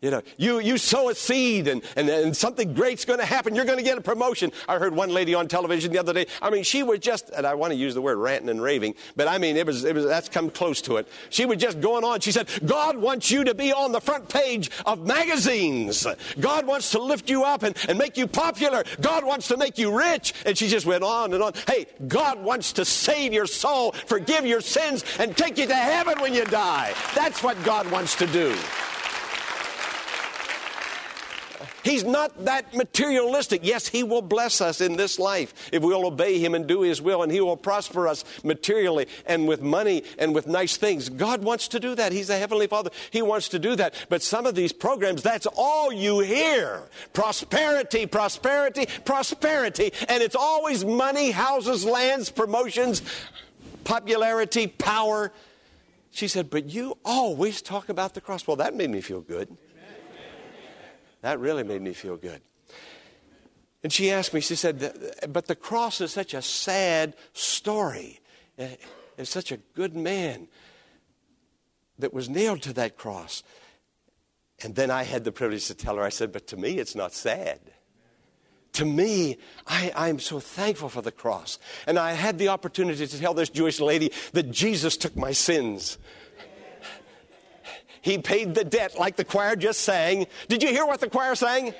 You 0.00 0.11
know, 0.11 0.23
you, 0.37 0.58
you 0.58 0.79
sow 0.79 1.11
a 1.11 1.14
seed 1.14 1.69
and, 1.69 1.82
and, 1.96 2.08
and 2.08 2.37
something 2.37 2.75
great's 2.75 3.05
going 3.05 3.20
to 3.20 3.25
happen. 3.25 3.55
You're 3.55 3.64
going 3.64 3.79
to 3.79 3.84
get 3.84 3.99
a 3.99 4.00
promotion. 4.00 4.52
I 4.69 4.79
heard 4.79 4.94
one 4.94 5.11
lady 5.11 5.34
on 5.34 5.49
television 5.49 5.93
the 5.93 5.99
other 5.99 6.12
day. 6.12 6.26
I 6.40 6.50
mean, 6.50 6.64
she 6.64 6.82
was 6.82 6.99
just, 6.99 7.31
and 7.31 7.46
I 7.46 7.55
want 7.55 7.73
to 7.73 7.79
use 7.79 7.94
the 7.94 8.02
word 8.02 8.19
ranting 8.19 8.49
and 8.49 8.62
raving, 8.62 8.94
but 9.17 9.29
I 9.29 9.38
mean, 9.38 9.56
it 9.56 9.67
was, 9.67 9.84
it 9.84 9.94
was, 9.94 10.05
that's 10.05 10.29
come 10.29 10.50
close 10.50 10.81
to 10.82 10.96
it. 10.96 11.08
She 11.31 11.46
was 11.46 11.58
just 11.58 11.81
going 11.81 12.05
on. 12.05 12.20
She 12.20 12.32
said, 12.32 12.49
God 12.64 12.96
wants 12.96 13.31
you 13.31 13.44
to 13.44 13.55
be 13.55 13.73
on 13.73 13.93
the 13.93 14.00
front 14.00 14.29
page 14.29 14.70
of 14.87 15.06
magazines. 15.06 16.06
God 16.40 16.67
wants 16.67 16.90
to 16.93 17.02
lift 17.02 17.31
you 17.31 17.44
up 17.44 17.62
and, 17.62 17.76
and 17.88 17.99
make 17.99 18.17
you 18.17 18.26
popular. 18.26 18.84
God 19.00 19.25
wants 19.25 19.49
to 19.49 19.56
make 19.56 19.79
you 19.79 19.96
rich. 19.96 20.34
And 20.46 20.56
she 20.56 20.69
just 20.69 20.87
went 20.87 21.05
on 21.05 21.32
and 21.32 21.43
on. 21.43 21.52
Hey, 21.67 21.87
God 22.08 22.43
wants 22.43 22.73
to 22.75 22.84
save 22.84 23.32
your 23.32 23.46
soul, 23.46 23.93
forgive 23.93 24.46
your 24.46 24.61
sins, 24.61 25.05
and 25.19 25.37
take 25.37 25.58
you 25.58 25.67
to 25.67 25.75
heaven 25.75 26.20
when 26.20 26.34
you 26.34 26.44
die. 26.44 26.94
That's 27.14 27.43
what 27.43 27.62
God 27.64 27.90
wants 27.90 28.17
to 28.17 28.26
do. 28.26 28.56
He's 31.82 32.05
not 32.05 32.44
that 32.44 32.75
materialistic. 32.75 33.61
Yes, 33.64 33.88
He 33.88 34.02
will 34.02 34.23
bless 34.23 34.61
us 34.61 34.81
in 34.81 34.96
this 34.96 35.19
life 35.19 35.70
if 35.73 35.82
we'll 35.82 36.06
obey 36.06 36.38
Him 36.38 36.55
and 36.55 36.67
do 36.67 36.82
His 36.82 37.02
will, 37.02 37.23
and 37.23 37.32
He 37.32 37.40
will 37.40 37.56
prosper 37.56 38.06
us 38.08 38.25
materially 38.44 39.06
and 39.26 39.49
with 39.49 39.62
money 39.62 40.05
and 40.19 40.34
with 40.34 40.46
nice 40.46 40.76
things. 40.76 41.08
God 41.08 41.43
wants 41.43 41.69
to 41.69 41.81
do 41.81 41.94
that. 41.94 42.12
He's 42.12 42.31
a 42.31 42.38
Heavenly 42.38 42.67
Father. 42.67 42.90
He 43.11 43.23
wants 43.23 43.49
to 43.50 43.58
do 43.58 43.76
that. 43.76 43.94
But 44.08 44.23
some 44.23 44.46
of 44.46 44.55
these 44.55 44.73
programs, 44.73 45.23
that's 45.23 45.46
all 45.56 45.93
you 45.93 46.20
hear 46.20 46.82
prosperity, 47.12 48.06
prosperity, 48.06 48.86
prosperity. 49.05 49.93
And 50.08 50.22
it's 50.22 50.36
always 50.36 50.84
money, 50.84 51.31
houses, 51.31 51.84
lands, 51.84 52.31
promotions, 52.31 53.03
popularity, 53.84 54.67
power. 54.67 55.32
She 56.10 56.29
said, 56.29 56.51
But 56.51 56.70
you 56.70 56.98
always 57.05 57.62
talk 57.62 57.89
about 57.89 58.15
the 58.15 58.20
cross. 58.20 58.46
Well, 58.46 58.56
that 58.56 58.74
made 58.74 58.91
me 58.91 59.01
feel 59.01 59.20
good. 59.20 59.56
That 61.22 61.41
really 61.41 61.64
made 61.64 61.81
me 61.81 61.93
feel 61.93 62.17
good. 62.17 62.43
And 63.82 63.93
she 63.93 64.10
asked 64.10 64.32
me, 64.32 64.41
she 64.41 64.55
said, 64.55 65.14
but 65.29 65.46
the 65.46 65.56
cross 65.56 66.00
is 66.00 66.12
such 66.12 66.34
a 66.34 66.43
sad 66.43 67.17
story. 67.32 68.20
And 68.58 68.76
eh, 69.19 69.24
such 69.24 69.50
a 69.50 69.56
good 69.56 69.96
man 69.96 70.48
that 71.98 72.12
was 72.12 72.29
nailed 72.29 72.62
to 72.62 72.72
that 72.74 72.96
cross. 72.96 73.43
And 74.62 74.74
then 74.74 74.91
I 74.91 75.02
had 75.02 75.24
the 75.24 75.32
privilege 75.32 75.67
to 75.67 75.74
tell 75.74 75.96
her, 75.96 76.02
I 76.02 76.10
said, 76.10 76.32
but 76.32 76.46
to 76.48 76.56
me, 76.56 76.79
it's 76.79 76.94
not 76.94 77.12
sad. 77.12 77.60
To 78.74 78.84
me, 78.84 79.38
I, 79.67 79.93
I'm 79.94 80.19
so 80.19 80.41
thankful 80.41 80.88
for 80.88 81.02
the 81.02 81.12
cross. 81.12 81.58
And 81.86 81.98
I 81.98 82.12
had 82.12 82.38
the 82.38 82.48
opportunity 82.48 83.06
to 83.06 83.19
tell 83.19 83.34
this 83.34 83.50
Jewish 83.50 83.81
lady 83.81 84.12
that 84.32 84.50
Jesus 84.50 84.96
took 84.96 85.17
my 85.17 85.32
sins. 85.32 85.98
He 88.02 88.18
paid 88.18 88.54
the 88.54 88.64
debt, 88.64 88.98
like 88.98 89.16
the 89.16 89.24
choir 89.24 89.56
just 89.56 89.80
sang. 89.80 90.26
Did 90.48 90.62
you 90.62 90.68
hear 90.68 90.84
what 90.84 91.00
the 91.00 91.08
choir 91.08 91.34
sang? 91.34 91.72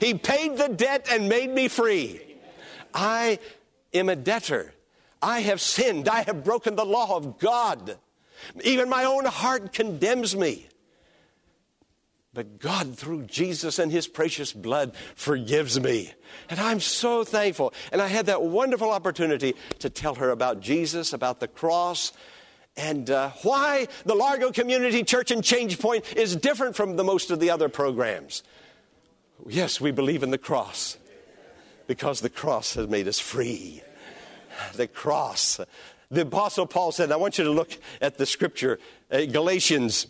He 0.00 0.14
paid 0.14 0.56
the 0.56 0.68
debt 0.68 1.06
and 1.10 1.28
made 1.28 1.50
me 1.50 1.68
free. 1.68 2.20
I 2.94 3.38
am 3.92 4.08
a 4.08 4.16
debtor. 4.16 4.74
I 5.20 5.40
have 5.40 5.60
sinned. 5.60 6.08
I 6.08 6.22
have 6.22 6.44
broken 6.44 6.76
the 6.76 6.84
law 6.84 7.16
of 7.16 7.38
God. 7.38 7.98
Even 8.64 8.88
my 8.88 9.04
own 9.04 9.24
heart 9.24 9.72
condemns 9.72 10.36
me. 10.36 10.68
But 12.34 12.58
God, 12.58 12.96
through 12.96 13.24
Jesus 13.24 13.78
and 13.78 13.92
His 13.92 14.08
precious 14.08 14.52
blood, 14.52 14.94
forgives 15.14 15.78
me. 15.78 16.12
And 16.48 16.58
I'm 16.58 16.80
so 16.80 17.24
thankful. 17.24 17.74
And 17.92 18.00
I 18.00 18.08
had 18.08 18.26
that 18.26 18.42
wonderful 18.42 18.90
opportunity 18.90 19.54
to 19.80 19.90
tell 19.90 20.14
her 20.14 20.30
about 20.30 20.60
Jesus, 20.60 21.12
about 21.12 21.40
the 21.40 21.48
cross, 21.48 22.12
and 22.76 23.10
uh, 23.10 23.30
why 23.42 23.88
the 24.04 24.14
Largo 24.14 24.50
Community 24.50 25.04
Church 25.04 25.30
and 25.30 25.44
Change 25.44 25.78
Point 25.78 26.16
is 26.16 26.36
different 26.36 26.76
from 26.76 26.96
the 26.96 27.04
most 27.04 27.30
of 27.30 27.40
the 27.40 27.50
other 27.50 27.68
programs. 27.68 28.42
Yes, 29.46 29.80
we 29.80 29.90
believe 29.90 30.22
in 30.22 30.30
the 30.30 30.38
cross 30.38 30.96
because 31.86 32.20
the 32.20 32.30
cross 32.30 32.74
has 32.74 32.88
made 32.88 33.08
us 33.08 33.18
free. 33.18 33.82
The 34.74 34.86
cross. 34.86 35.60
The 36.10 36.22
Apostle 36.22 36.66
Paul 36.66 36.92
said, 36.92 37.10
I 37.10 37.16
want 37.16 37.38
you 37.38 37.44
to 37.44 37.50
look 37.50 37.76
at 38.00 38.18
the 38.18 38.26
scripture, 38.26 38.78
uh, 39.10 39.24
Galatians 39.24 40.06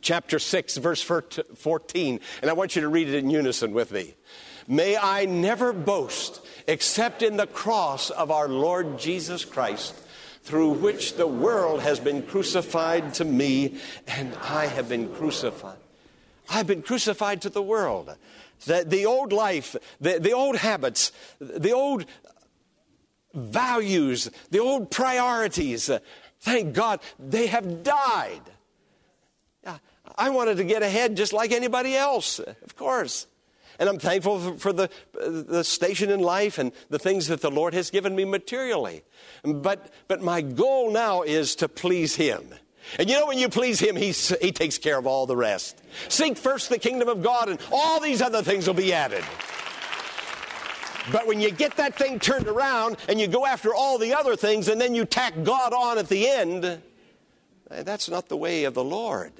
chapter 0.00 0.38
6, 0.38 0.76
verse 0.76 1.02
14, 1.02 2.20
and 2.42 2.50
I 2.50 2.52
want 2.52 2.76
you 2.76 2.82
to 2.82 2.88
read 2.88 3.08
it 3.08 3.14
in 3.14 3.30
unison 3.30 3.72
with 3.72 3.90
me. 3.90 4.14
May 4.68 4.96
I 4.96 5.24
never 5.24 5.72
boast 5.72 6.44
except 6.66 7.22
in 7.22 7.36
the 7.36 7.46
cross 7.46 8.10
of 8.10 8.30
our 8.30 8.48
Lord 8.48 8.98
Jesus 8.98 9.44
Christ, 9.44 9.94
through 10.44 10.70
which 10.70 11.16
the 11.16 11.26
world 11.26 11.80
has 11.80 11.98
been 11.98 12.22
crucified 12.22 13.14
to 13.14 13.24
me, 13.24 13.80
and 14.06 14.34
I 14.42 14.66
have 14.66 14.88
been 14.88 15.08
crucified. 15.14 15.78
I've 16.50 16.66
been 16.66 16.82
crucified 16.82 17.40
to 17.42 17.48
the 17.48 17.62
world. 17.62 18.14
The, 18.66 18.84
the 18.86 19.06
old 19.06 19.32
life, 19.32 19.74
the, 20.00 20.18
the 20.20 20.32
old 20.32 20.56
habits, 20.56 21.12
the 21.40 21.72
old 21.72 22.04
values, 23.32 24.30
the 24.50 24.60
old 24.60 24.90
priorities, 24.90 25.90
thank 26.40 26.74
God, 26.74 27.00
they 27.18 27.46
have 27.46 27.82
died. 27.82 28.42
I 30.16 30.28
wanted 30.28 30.58
to 30.58 30.64
get 30.64 30.82
ahead 30.82 31.16
just 31.16 31.32
like 31.32 31.50
anybody 31.52 31.96
else, 31.96 32.38
of 32.38 32.76
course. 32.76 33.26
And 33.78 33.88
I'm 33.88 33.98
thankful 33.98 34.56
for 34.56 34.72
the, 34.72 34.90
the 35.12 35.64
station 35.64 36.10
in 36.10 36.20
life 36.20 36.58
and 36.58 36.72
the 36.90 36.98
things 36.98 37.28
that 37.28 37.40
the 37.40 37.50
Lord 37.50 37.74
has 37.74 37.90
given 37.90 38.14
me 38.14 38.24
materially. 38.24 39.02
But, 39.42 39.92
but 40.08 40.22
my 40.22 40.40
goal 40.40 40.92
now 40.92 41.22
is 41.22 41.56
to 41.56 41.68
please 41.68 42.16
Him. 42.16 42.54
And 42.98 43.08
you 43.08 43.18
know, 43.18 43.26
when 43.26 43.38
you 43.38 43.48
please 43.48 43.80
Him, 43.80 43.96
he, 43.96 44.12
he 44.12 44.52
takes 44.52 44.78
care 44.78 44.98
of 44.98 45.06
all 45.06 45.26
the 45.26 45.36
rest. 45.36 45.80
Seek 46.08 46.36
first 46.36 46.68
the 46.68 46.78
kingdom 46.78 47.08
of 47.08 47.22
God, 47.22 47.48
and 47.48 47.58
all 47.72 48.00
these 48.00 48.20
other 48.20 48.42
things 48.42 48.66
will 48.66 48.74
be 48.74 48.92
added. 48.92 49.24
But 51.12 51.26
when 51.26 51.40
you 51.40 51.50
get 51.50 51.76
that 51.76 51.96
thing 51.96 52.18
turned 52.18 52.46
around 52.46 52.96
and 53.08 53.20
you 53.20 53.26
go 53.26 53.44
after 53.44 53.74
all 53.74 53.98
the 53.98 54.14
other 54.14 54.36
things 54.36 54.68
and 54.68 54.80
then 54.80 54.94
you 54.94 55.04
tack 55.04 55.34
God 55.42 55.72
on 55.72 55.98
at 55.98 56.08
the 56.08 56.28
end, 56.28 56.64
eh, 56.64 57.82
that's 57.82 58.08
not 58.08 58.28
the 58.28 58.36
way 58.36 58.64
of 58.64 58.74
the 58.74 58.84
Lord. 58.84 59.32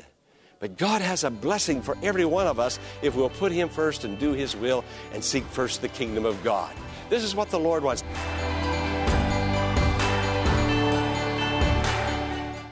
But 0.58 0.76
God 0.76 1.02
has 1.02 1.24
a 1.24 1.30
blessing 1.30 1.82
for 1.82 1.96
every 2.02 2.24
one 2.24 2.46
of 2.46 2.58
us 2.58 2.78
if 3.02 3.14
we'll 3.14 3.30
put 3.30 3.52
Him 3.52 3.68
first 3.68 4.04
and 4.04 4.18
do 4.18 4.32
His 4.32 4.56
will 4.56 4.84
and 5.12 5.22
seek 5.22 5.44
first 5.44 5.82
the 5.82 5.88
kingdom 5.88 6.24
of 6.24 6.42
God. 6.42 6.74
This 7.10 7.22
is 7.22 7.34
what 7.34 7.50
the 7.50 7.58
Lord 7.58 7.82
wants. 7.82 8.02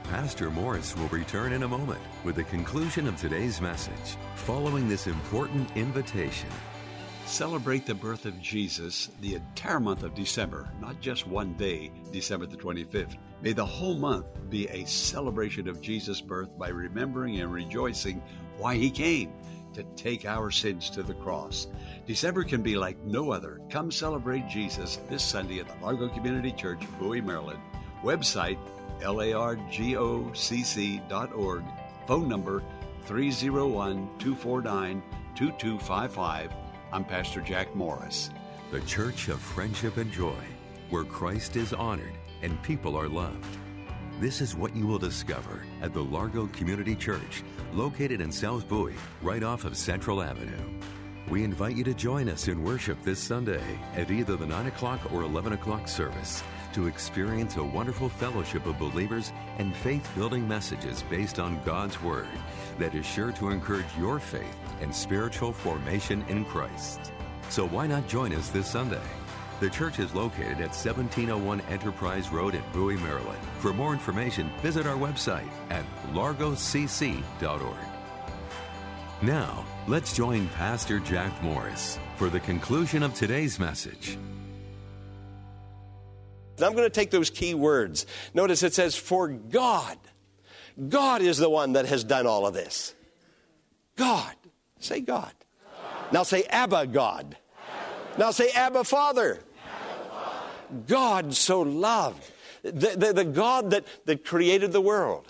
Pastor 0.04 0.50
Morris 0.50 0.96
will 0.96 1.08
return 1.08 1.52
in 1.52 1.62
a 1.64 1.68
moment 1.68 2.00
with 2.24 2.36
the 2.36 2.44
conclusion 2.44 3.06
of 3.08 3.16
today's 3.16 3.60
message. 3.60 4.16
Following 4.36 4.88
this 4.88 5.06
important 5.06 5.76
invitation, 5.76 6.48
celebrate 7.26 7.86
the 7.86 7.94
birth 7.94 8.24
of 8.24 8.40
Jesus 8.40 9.10
the 9.20 9.34
entire 9.34 9.80
month 9.80 10.04
of 10.04 10.14
December, 10.14 10.72
not 10.80 11.00
just 11.00 11.26
one 11.26 11.54
day, 11.54 11.90
December 12.12 12.46
the 12.46 12.56
25th. 12.56 13.16
May 13.42 13.52
the 13.52 13.66
whole 13.66 13.96
month 13.96 14.26
be 14.48 14.68
a 14.68 14.86
celebration 14.86 15.66
of 15.66 15.80
Jesus' 15.80 16.20
birth 16.20 16.56
by 16.56 16.68
remembering 16.68 17.40
and 17.40 17.52
rejoicing 17.52 18.22
why 18.56 18.76
he 18.76 18.88
came 18.88 19.32
to 19.74 19.82
take 19.96 20.24
our 20.24 20.52
sins 20.52 20.88
to 20.90 21.02
the 21.02 21.14
cross. 21.14 21.66
December 22.06 22.44
can 22.44 22.62
be 22.62 22.76
like 22.76 23.02
no 23.02 23.32
other. 23.32 23.60
Come 23.68 23.90
celebrate 23.90 24.46
Jesus 24.46 25.00
this 25.10 25.24
Sunday 25.24 25.58
at 25.58 25.66
the 25.66 25.74
Largo 25.84 26.08
Community 26.08 26.52
Church, 26.52 26.82
Bowie, 27.00 27.20
Maryland. 27.20 27.58
Website 28.04 28.58
largocc.org. 29.00 30.04
Phone 32.06 32.28
number 32.28 32.62
301 33.02 34.08
249 34.18 35.02
2255. 35.34 36.52
I'm 36.92 37.04
Pastor 37.04 37.40
Jack 37.40 37.74
Morris. 37.74 38.30
The 38.70 38.80
Church 38.82 39.26
of 39.28 39.40
Friendship 39.40 39.96
and 39.96 40.12
Joy, 40.12 40.38
where 40.90 41.02
Christ 41.04 41.56
is 41.56 41.72
honored 41.72 42.12
and 42.42 42.62
people 42.62 42.96
are 42.96 43.08
loved. 43.08 43.56
This 44.20 44.40
is 44.40 44.54
what 44.54 44.76
you 44.76 44.86
will 44.86 44.98
discover 44.98 45.64
at 45.80 45.92
the 45.92 46.02
Largo 46.02 46.46
Community 46.48 46.94
Church, 46.94 47.42
located 47.72 48.20
in 48.20 48.30
South 48.30 48.68
Bowie, 48.68 48.94
right 49.22 49.42
off 49.42 49.64
of 49.64 49.76
Central 49.76 50.22
Avenue. 50.22 50.78
We 51.28 51.44
invite 51.44 51.76
you 51.76 51.84
to 51.84 51.94
join 51.94 52.28
us 52.28 52.48
in 52.48 52.62
worship 52.62 53.02
this 53.02 53.18
Sunday 53.18 53.62
at 53.94 54.10
either 54.10 54.36
the 54.36 54.46
9 54.46 54.66
o'clock 54.66 55.00
or 55.12 55.22
11 55.22 55.54
o'clock 55.54 55.88
service 55.88 56.42
to 56.72 56.86
experience 56.86 57.56
a 57.56 57.64
wonderful 57.64 58.08
fellowship 58.08 58.66
of 58.66 58.78
believers 58.78 59.32
and 59.58 59.74
faith 59.76 60.08
building 60.14 60.46
messages 60.46 61.02
based 61.10 61.38
on 61.38 61.62
God's 61.64 62.00
Word 62.02 62.26
that 62.78 62.94
is 62.94 63.06
sure 63.06 63.32
to 63.32 63.50
encourage 63.50 63.86
your 63.98 64.18
faith 64.18 64.56
and 64.80 64.94
spiritual 64.94 65.52
formation 65.52 66.24
in 66.28 66.44
Christ. 66.44 67.12
So 67.50 67.66
why 67.66 67.86
not 67.86 68.08
join 68.08 68.32
us 68.34 68.48
this 68.48 68.66
Sunday? 68.66 69.02
The 69.62 69.70
church 69.70 70.00
is 70.00 70.12
located 70.12 70.54
at 70.54 70.74
1701 70.74 71.60
Enterprise 71.70 72.30
Road 72.30 72.56
in 72.56 72.62
Bowie, 72.72 72.96
Maryland. 72.96 73.38
For 73.60 73.72
more 73.72 73.92
information, 73.92 74.50
visit 74.60 74.88
our 74.88 74.96
website 74.96 75.48
at 75.70 75.84
largocc.org. 76.12 77.76
Now, 79.22 79.64
let's 79.86 80.16
join 80.16 80.48
Pastor 80.48 80.98
Jack 80.98 81.40
Morris 81.44 82.00
for 82.16 82.28
the 82.28 82.40
conclusion 82.40 83.04
of 83.04 83.14
today's 83.14 83.60
message. 83.60 84.18
I'm 86.60 86.72
going 86.72 86.78
to 86.78 86.90
take 86.90 87.12
those 87.12 87.30
key 87.30 87.54
words. 87.54 88.04
Notice 88.34 88.64
it 88.64 88.74
says, 88.74 88.96
For 88.96 89.28
God. 89.28 89.96
God 90.88 91.22
is 91.22 91.38
the 91.38 91.48
one 91.48 91.74
that 91.74 91.86
has 91.86 92.02
done 92.02 92.26
all 92.26 92.48
of 92.48 92.54
this. 92.54 92.96
God. 93.94 94.34
Say 94.80 95.02
God. 95.02 95.32
God. 95.62 96.12
Now 96.12 96.24
say 96.24 96.42
Abba 96.50 96.88
God. 96.88 97.36
Abba. 97.36 98.18
Now 98.18 98.32
say 98.32 98.50
Abba 98.50 98.82
Father. 98.82 99.38
God 100.86 101.34
so 101.34 101.60
loved. 101.60 102.30
The, 102.62 102.94
the, 102.96 103.12
the 103.12 103.24
God 103.24 103.70
that, 103.70 103.84
that 104.06 104.24
created 104.24 104.72
the 104.72 104.80
world 104.80 105.26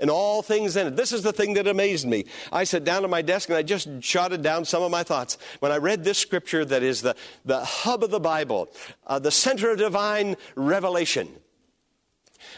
and 0.00 0.10
all 0.10 0.42
things 0.42 0.76
in 0.76 0.86
it. 0.86 0.96
This 0.96 1.12
is 1.12 1.22
the 1.22 1.32
thing 1.32 1.54
that 1.54 1.66
amazed 1.66 2.06
me. 2.06 2.26
I 2.52 2.64
sat 2.64 2.84
down 2.84 3.04
at 3.04 3.10
my 3.10 3.22
desk 3.22 3.48
and 3.48 3.58
I 3.58 3.62
just 3.62 3.88
jotted 3.98 4.42
down 4.42 4.64
some 4.64 4.82
of 4.82 4.90
my 4.90 5.02
thoughts. 5.02 5.38
When 5.60 5.72
I 5.72 5.76
read 5.78 6.04
this 6.04 6.18
scripture 6.18 6.64
that 6.64 6.82
is 6.82 7.02
the, 7.02 7.16
the 7.44 7.64
hub 7.64 8.04
of 8.04 8.10
the 8.10 8.20
Bible, 8.20 8.68
uh, 9.06 9.18
the 9.18 9.30
center 9.30 9.70
of 9.70 9.78
divine 9.78 10.36
revelation, 10.54 11.28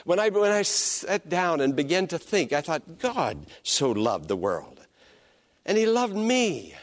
when 0.04 0.18
I, 0.18 0.28
when 0.28 0.50
I 0.50 0.62
sat 0.62 1.28
down 1.28 1.60
and 1.60 1.74
began 1.74 2.06
to 2.08 2.18
think, 2.18 2.52
I 2.52 2.60
thought, 2.60 2.98
God 2.98 3.46
so 3.62 3.90
loved 3.90 4.28
the 4.28 4.36
world. 4.36 4.86
And 5.64 5.78
He 5.78 5.86
loved 5.86 6.16
me 6.16 6.74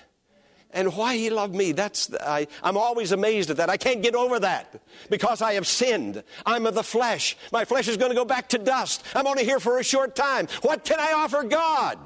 and 0.77 0.95
why 0.95 1.15
he 1.15 1.31
loved 1.31 1.55
me. 1.55 1.71
That's 1.71 2.13
I, 2.21 2.47
I'm 2.61 2.77
always 2.77 3.11
amazed 3.11 3.49
at 3.49 3.57
that. 3.57 3.69
I 3.69 3.77
can't 3.77 4.03
get 4.03 4.13
over 4.13 4.39
that 4.39 4.79
because 5.09 5.41
I 5.41 5.53
have 5.53 5.65
sinned. 5.65 6.23
I'm 6.45 6.67
of 6.67 6.75
the 6.75 6.83
flesh. 6.83 7.35
My 7.51 7.65
flesh 7.65 7.87
is 7.87 7.97
going 7.97 8.11
to 8.11 8.15
go 8.15 8.25
back 8.25 8.49
to 8.49 8.59
dust. 8.59 9.03
I'm 9.15 9.25
only 9.25 9.43
here 9.43 9.59
for 9.59 9.79
a 9.79 9.83
short 9.83 10.15
time. 10.15 10.47
What 10.61 10.85
can 10.85 10.99
I 10.99 11.13
offer 11.13 11.43
God? 11.43 11.97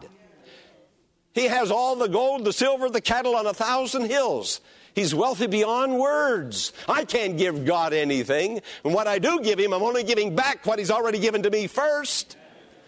He 1.34 1.46
has 1.46 1.70
all 1.70 1.98
the 1.98 2.08
gold, 2.08 2.46
the 2.46 2.54
silver, 2.54 2.90
the 2.90 3.02
cattle 3.02 3.36
on 3.36 3.46
a 3.46 3.54
thousand 3.54 4.10
hills. 4.10 4.62
He's 4.96 5.14
wealthy 5.14 5.48
beyond 5.48 6.00
words. 6.00 6.72
I 6.88 7.04
can't 7.04 7.38
give 7.38 7.66
God 7.66 7.94
anything. 7.94 8.62
And 8.86 8.94
what 8.94 9.08
I 9.08 9.20
do 9.20 9.42
give 9.42 9.60
him, 9.60 9.74
I'm 9.74 9.84
only 9.84 10.04
giving 10.04 10.34
back 10.34 10.66
what 10.66 10.80
he's 10.80 10.92
already 10.92 11.20
given 11.20 11.44
to 11.44 11.50
me 11.50 11.68
first. 11.68 12.38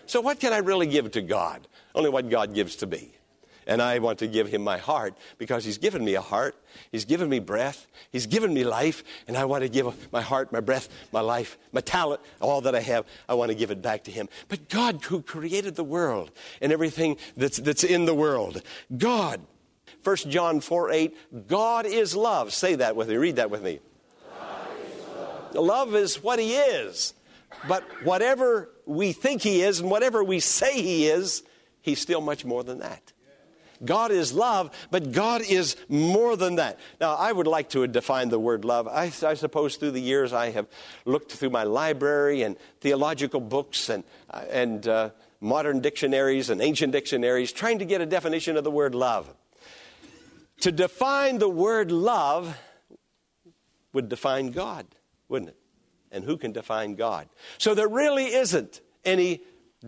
So 0.05 0.21
what 0.21 0.39
can 0.39 0.53
I 0.53 0.57
really 0.57 0.87
give 0.87 1.11
to 1.11 1.21
God? 1.21 1.67
Only 1.93 2.09
what 2.09 2.29
God 2.29 2.53
gives 2.53 2.77
to 2.77 2.87
me. 2.87 3.11
And 3.67 3.81
I 3.81 3.99
want 3.99 4.19
to 4.19 4.27
give 4.27 4.47
him 4.47 4.63
my 4.63 4.77
heart 4.77 5.15
because 5.37 5.65
he's 5.65 5.77
given 5.77 6.03
me 6.03 6.15
a 6.15 6.21
heart. 6.21 6.55
He's 6.91 7.05
given 7.05 7.29
me 7.29 7.39
breath. 7.39 7.87
He's 8.11 8.25
given 8.25 8.53
me 8.53 8.63
life. 8.63 9.03
And 9.27 9.37
I 9.37 9.45
want 9.45 9.63
to 9.63 9.69
give 9.69 10.11
my 10.11 10.21
heart, 10.21 10.51
my 10.51 10.59
breath, 10.59 10.89
my 11.11 11.21
life, 11.21 11.57
my 11.71 11.81
talent, 11.81 12.21
all 12.41 12.61
that 12.61 12.75
I 12.75 12.81
have. 12.81 13.05
I 13.27 13.33
want 13.35 13.49
to 13.49 13.55
give 13.55 13.71
it 13.71 13.81
back 13.81 14.03
to 14.05 14.11
him. 14.11 14.29
But 14.47 14.69
God, 14.69 15.03
who 15.03 15.21
created 15.21 15.75
the 15.75 15.83
world 15.83 16.31
and 16.61 16.71
everything 16.71 17.17
that's, 17.37 17.57
that's 17.57 17.83
in 17.83 18.05
the 18.05 18.15
world, 18.15 18.61
God. 18.97 19.41
1 20.03 20.15
John 20.29 20.59
4 20.59 20.91
8, 20.91 21.47
God 21.47 21.85
is 21.85 22.13
love. 22.13 22.51
Say 22.51 22.75
that 22.75 22.95
with 22.95 23.07
me. 23.07 23.15
Read 23.15 23.37
that 23.37 23.49
with 23.49 23.63
me. 23.63 23.79
Love. 25.53 25.55
love 25.55 25.95
is 25.95 26.21
what 26.21 26.39
he 26.39 26.55
is. 26.55 27.13
But 27.67 27.83
whatever 28.03 28.69
we 28.85 29.13
think 29.13 29.41
he 29.41 29.61
is 29.61 29.79
and 29.79 29.89
whatever 29.89 30.23
we 30.23 30.39
say 30.39 30.81
he 30.81 31.07
is, 31.07 31.43
he's 31.81 32.01
still 32.01 32.21
much 32.21 32.43
more 32.43 32.63
than 32.63 32.79
that. 32.79 33.12
God 33.85 34.11
is 34.11 34.33
love, 34.33 34.71
but 34.91 35.11
God 35.11 35.41
is 35.41 35.75
more 35.89 36.35
than 36.35 36.55
that. 36.55 36.79
Now, 36.99 37.15
I 37.15 37.31
would 37.31 37.47
like 37.47 37.69
to 37.69 37.85
define 37.87 38.29
the 38.29 38.39
word 38.39 38.65
love. 38.65 38.87
I, 38.87 39.11
I 39.25 39.33
suppose 39.33 39.75
through 39.75 39.91
the 39.91 40.01
years 40.01 40.33
I 40.33 40.51
have 40.51 40.67
looked 41.05 41.31
through 41.31 41.49
my 41.49 41.63
library 41.63 42.41
and 42.43 42.57
theological 42.81 43.39
books 43.39 43.89
and, 43.89 44.03
uh, 44.29 44.43
and 44.49 44.87
uh, 44.87 45.09
modern 45.41 45.81
dictionaries 45.81 46.49
and 46.49 46.61
ancient 46.61 46.93
dictionaries 46.93 47.51
trying 47.51 47.79
to 47.79 47.85
get 47.85 48.01
a 48.01 48.05
definition 48.05 48.57
of 48.57 48.63
the 48.63 48.71
word 48.71 48.95
love. 48.95 49.33
To 50.61 50.71
define 50.71 51.39
the 51.39 51.49
word 51.49 51.91
love 51.91 52.57
would 53.91 54.09
define 54.09 54.51
God, 54.51 54.85
wouldn't 55.27 55.49
it? 55.49 55.57
And 56.11 56.23
who 56.23 56.37
can 56.37 56.51
define 56.51 56.95
God? 56.95 57.27
So 57.57 57.73
there 57.73 57.87
really 57.87 58.25
isn't 58.25 58.81
any 59.03 59.41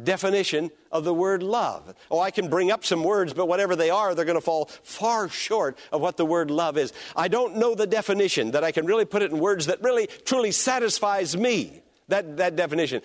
definition 0.04 0.72
of 0.92 1.04
the 1.04 1.14
word 1.14 1.42
love. 1.42 1.94
Oh, 2.12 2.20
I 2.20 2.32
can 2.32 2.50
bring 2.50 2.72
up 2.72 2.84
some 2.84 3.04
words, 3.04 3.34
but 3.34 3.48
whatever 3.48 3.76
they 3.76 3.90
are, 3.90 4.14
they're 4.14 4.26
going 4.26 4.38
to 4.38 4.42
fall 4.42 4.66
far 4.84 5.30
short 5.30 5.78
of 5.92 6.02
what 6.02 6.18
the 6.18 6.26
word 6.26 6.52
love 6.52 6.78
is. 6.78 6.94
I 7.16 7.28
don't 7.28 7.58
know 7.58 7.76
the 7.76 7.88
definition 7.88 8.52
that 8.52 8.64
I 8.64 8.72
can 8.72 8.86
really 8.86 9.06
put 9.06 9.22
it 9.22 9.32
in 9.32 9.40
words 9.40 9.68
that 9.68 9.82
really 9.82 10.08
truly 10.26 10.52
satisfies 10.52 11.38
me, 11.38 11.82
that, 12.10 12.38
that 12.38 12.56
definition. 12.56 13.02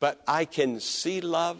But 0.00 0.20
I 0.28 0.44
can 0.44 0.80
see 0.80 1.20
love, 1.20 1.56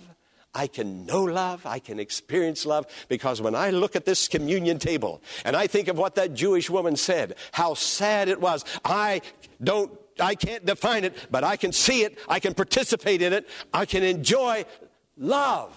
I 0.55 0.67
can 0.67 1.07
know 1.07 1.25
love, 1.25 1.65
I 1.67 1.79
can 1.79 1.99
experience 1.99 2.67
love, 2.67 2.87
because 3.09 3.41
when 3.41 3.55
I 3.55 3.71
look 3.71 3.97
at 3.97 4.05
this 4.05 4.29
communion 4.29 4.79
table 4.79 5.23
and 5.45 5.57
I 5.57 5.67
think 5.67 5.89
of 5.89 5.97
what 5.97 6.17
that 6.17 6.35
Jewish 6.35 6.69
woman 6.69 6.97
said, 6.97 7.37
how 7.53 7.75
sad 7.75 8.29
it 8.29 8.41
was, 8.41 8.65
I 8.85 9.23
don't, 9.63 9.91
I 10.21 10.35
can't 10.35 10.65
define 10.65 11.05
it, 11.05 11.15
but 11.31 11.45
I 11.45 11.57
can 11.57 11.73
see 11.73 12.03
it, 12.03 12.19
I 12.29 12.41
can 12.41 12.55
participate 12.55 13.23
in 13.23 13.33
it, 13.33 13.49
I 13.73 13.85
can 13.87 14.03
enjoy 14.03 14.65
love. 15.17 15.73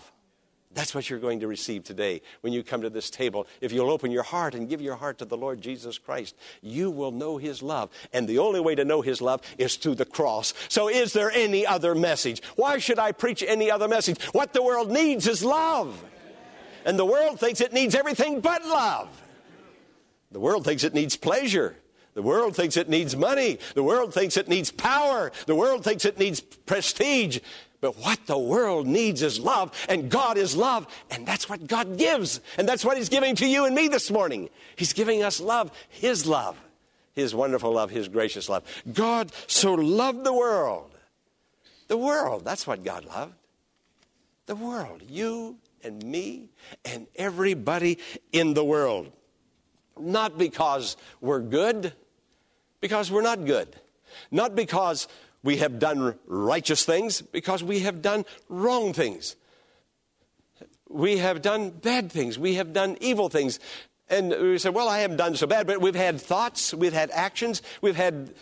That's 0.77 0.94
what 0.94 1.10
you're 1.10 1.17
going 1.17 1.39
to 1.39 1.48
receive 1.48 1.84
today 1.84 2.22
when 2.41 2.53
you 2.53 2.62
come 2.62 2.84
to 2.84 2.91
this 2.91 3.10
table. 3.10 3.48
If 3.62 3.72
you'll 3.72 3.89
open 3.89 4.12
your 4.12 4.22
heart 4.22 4.53
and 4.53 4.70
give 4.70 4.79
your 4.79 4.96
heart 4.96 5.17
to 5.17 5.25
the 5.25 5.36
Lord 5.36 5.60
Jesus 5.60 5.98
Christ, 5.98 6.36
you 6.62 6.91
will 6.91 7.12
know 7.12 7.38
His 7.38 7.63
love. 7.63 7.89
And 8.13 8.27
the 8.27 8.38
only 8.38 8.60
way 8.60 8.75
to 8.75 8.86
know 8.86 9.01
His 9.01 9.20
love 9.20 9.41
is 9.58 9.75
through 9.77 9.96
the 9.96 10.06
cross. 10.06 10.53
So, 10.70 10.88
is 10.88 11.13
there 11.13 11.32
any 11.32 11.65
other 11.65 11.96
message? 11.96 12.44
Why 12.58 12.77
should 12.77 13.00
I 13.00 13.12
preach 13.12 13.41
any 13.41 13.72
other 13.72 13.88
message? 13.88 14.22
What 14.34 14.53
the 14.53 14.62
world 14.62 14.91
needs 14.91 15.27
is 15.27 15.44
love. 15.44 16.03
And 16.86 17.00
the 17.00 17.06
world 17.06 17.39
thinks 17.39 17.60
it 17.60 17.74
needs 17.74 17.96
everything 17.96 18.39
but 18.39 18.63
love. 18.63 19.10
The 20.32 20.39
world 20.39 20.63
thinks 20.63 20.84
it 20.84 20.94
needs 20.94 21.15
pleasure. 21.15 21.75
The 22.17 22.24
world 22.24 22.55
thinks 22.55 22.77
it 22.77 22.89
needs 22.89 23.15
money. 23.15 23.59
The 23.75 23.83
world 23.83 24.12
thinks 24.12 24.38
it 24.38 24.47
needs 24.47 24.71
power. 24.71 25.31
The 25.45 25.53
world 25.53 25.83
thinks 25.83 26.03
it 26.03 26.17
needs 26.17 26.41
prestige. 26.41 27.38
But 27.79 27.95
what 28.00 28.25
the 28.25 28.39
world 28.39 28.88
needs 28.88 29.21
is 29.21 29.39
love, 29.39 29.71
and 29.88 30.09
God 30.09 30.36
is 30.36 30.57
love, 30.57 30.88
and 31.12 31.27
that's 31.27 31.47
what 31.47 31.67
God 31.67 32.00
gives. 32.00 32.41
And 32.57 32.67
that's 32.67 32.83
what 32.83 32.97
He's 32.97 33.09
giving 33.09 33.36
to 33.36 33.45
you 33.45 33.65
and 33.65 33.75
me 33.75 33.88
this 33.88 34.09
morning. 34.09 34.50
He's 34.77 34.93
giving 34.93 35.21
us 35.21 35.39
love, 35.39 35.71
His 35.89 36.25
love, 36.25 36.59
His 37.13 37.36
wonderful 37.36 37.71
love, 37.71 37.91
His 37.91 38.07
gracious 38.07 38.50
love. 38.50 38.63
God 38.91 39.31
so 39.45 39.75
loved 39.75 40.24
the 40.24 40.33
world. 40.33 40.89
The 41.88 41.97
world, 41.97 42.43
that's 42.43 42.65
what 42.65 42.83
God 42.83 43.05
loved. 43.05 43.36
The 44.47 44.55
world, 44.55 45.03
you 45.07 45.57
and 45.83 46.03
me 46.03 46.50
and 46.83 47.05
everybody 47.15 48.00
in 48.31 48.55
the 48.55 48.63
world. 48.63 49.12
Not 50.00 50.39
because 50.39 50.97
we're 51.21 51.41
good, 51.41 51.93
because 52.81 53.12
we're 53.12 53.22
not 53.22 53.46
good. 53.46 53.75
Not 54.31 54.55
because 54.55 55.07
we 55.43 55.57
have 55.57 55.79
done 55.79 56.17
righteous 56.27 56.84
things 56.86 57.22
because 57.22 57.63
we 57.63 57.81
have 57.81 58.01
done 58.01 58.25
wrong 58.50 58.93
things. 58.93 59.36
We 60.89 61.17
have 61.17 61.41
done 61.41 61.69
bad 61.69 62.12
things. 62.12 62.39
We 62.39 62.55
have 62.55 62.74
done 62.74 62.98
evil 63.01 63.29
things. 63.29 63.60
And 64.10 64.29
we 64.29 64.57
say, 64.57 64.69
well, 64.69 64.88
I 64.88 65.00
haven't 65.00 65.17
done 65.17 65.36
so 65.36 65.48
bad, 65.48 65.67
but 65.67 65.81
we've 65.81 65.96
had 65.96 66.22
thoughts, 66.22 66.74
we've 66.74 66.93
had 66.93 67.12
actions, 67.12 67.62
we've 67.81 67.96
had 67.96 68.34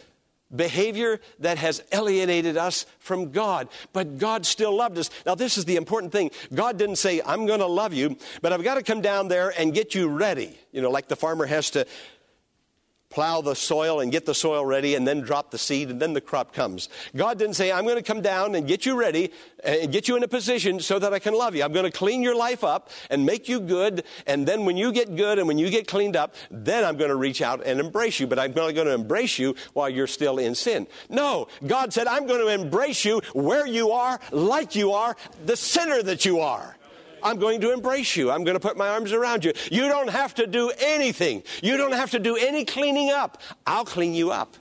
behavior 0.56 1.20
that 1.40 1.58
has 1.58 1.84
alienated 1.92 2.56
us 2.56 2.86
from 3.00 3.32
God. 3.32 3.68
But 3.94 4.20
God 4.20 4.46
still 4.46 4.76
loved 4.76 4.98
us. 4.98 5.10
Now, 5.26 5.36
this 5.36 5.58
is 5.58 5.66
the 5.66 5.76
important 5.76 6.12
thing. 6.12 6.30
God 6.54 6.78
didn't 6.78 6.98
say, 6.98 7.22
I'm 7.26 7.48
going 7.48 7.60
to 7.60 7.66
love 7.66 7.94
you, 7.94 8.16
but 8.42 8.54
I've 8.54 8.64
got 8.64 8.76
to 8.76 8.84
come 8.84 9.02
down 9.02 9.28
there 9.28 9.54
and 9.58 9.74
get 9.74 9.96
you 9.96 10.08
ready. 10.08 10.56
You 10.72 10.82
know, 10.82 10.92
like 10.92 11.08
the 11.08 11.16
farmer 11.16 11.48
has 11.48 11.72
to 11.72 11.88
plow 13.16 13.40
the 13.40 13.56
soil 13.56 14.02
and 14.02 14.12
get 14.12 14.26
the 14.26 14.36
soil 14.36 14.66
ready 14.66 14.94
and 14.94 15.08
then 15.08 15.22
drop 15.22 15.50
the 15.50 15.58
seed 15.58 15.90
and 15.90 16.02
then 16.02 16.12
the 16.12 16.20
crop 16.20 16.54
comes. 16.54 16.90
God 17.16 17.40
didn't 17.40 17.56
say, 17.56 17.72
I'm 17.72 17.86
going 17.86 17.96
to 17.96 18.04
come 18.04 18.22
down 18.22 18.56
and 18.56 18.68
get 18.68 18.86
you 18.86 19.00
ready 19.00 19.32
uh, 19.66 19.70
and 19.70 19.92
get 19.92 20.10
you 20.10 20.18
in 20.18 20.24
a 20.24 20.28
position 20.28 20.82
so 20.82 21.00
that 21.00 21.14
I 21.14 21.20
can 21.20 21.34
love 21.34 21.56
you. 21.56 21.64
I'm 21.64 21.72
going 21.72 21.90
to 21.90 21.98
clean 21.98 22.22
your 22.22 22.36
life 22.36 22.66
up 22.66 22.90
and 23.10 23.26
make 23.26 23.48
you 23.48 23.62
good. 23.62 24.04
And 24.28 24.46
then 24.46 24.66
when 24.66 24.76
you 24.76 24.92
get 24.92 25.16
good 25.16 25.40
and 25.40 25.48
when 25.48 25.58
you 25.58 25.70
get 25.70 25.88
cleaned 25.88 26.18
up, 26.18 26.36
then 26.52 26.84
I'm 26.84 26.98
going 26.98 27.10
to 27.10 27.16
reach 27.16 27.42
out 27.42 27.66
and 27.66 27.80
embrace 27.80 28.20
you. 28.20 28.28
But 28.28 28.38
I'm 28.38 28.54
not 28.54 28.76
going 28.76 28.88
to 28.88 28.94
embrace 28.94 29.40
you 29.40 29.56
while 29.72 29.90
you're 29.90 30.08
still 30.08 30.38
in 30.38 30.54
sin. 30.54 30.86
No, 31.08 31.48
God 31.66 31.94
said, 31.94 32.08
I'm 32.08 32.28
going 32.28 32.42
to 32.42 32.50
embrace 32.50 33.06
you 33.06 33.22
where 33.34 33.66
you 33.66 33.92
are, 33.92 34.20
like 34.32 34.76
you 34.76 34.92
are, 34.92 35.16
the 35.46 35.56
sinner 35.56 36.04
that 36.04 36.26
you 36.26 36.42
are. 36.42 36.76
I'm 37.26 37.40
going 37.40 37.60
to 37.62 37.74
embrace 37.74 38.16
you. 38.16 38.30
I'm 38.30 38.44
going 38.44 38.56
to 38.56 38.60
put 38.60 38.78
my 38.78 38.88
arms 38.88 39.12
around 39.12 39.44
you. 39.44 39.52
You 39.72 39.90
don't 39.90 40.12
have 40.12 40.36
to 40.36 40.46
do 40.46 40.72
anything. 40.80 41.44
You 41.64 41.76
don't 41.76 41.94
have 41.94 42.12
to 42.12 42.20
do 42.20 42.38
any 42.38 42.64
cleaning 42.64 43.10
up. 43.10 43.42
I'll 43.66 43.84
clean 43.84 44.14
you 44.14 44.32
up. 44.32 44.56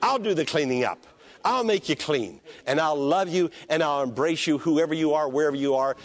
I'll 0.00 0.18
do 0.18 0.32
the 0.32 0.46
cleaning 0.46 0.84
up. 0.84 1.06
I'll 1.44 1.64
make 1.64 1.88
you 1.88 1.96
clean. 1.96 2.40
And 2.66 2.80
I'll 2.80 2.96
love 2.96 3.28
you 3.28 3.50
and 3.68 3.82
I'll 3.82 4.02
embrace 4.02 4.46
you, 4.46 4.56
whoever 4.58 4.94
you 4.94 5.14
are, 5.14 5.28
wherever 5.28 5.56
you 5.56 5.74
are 5.74 5.96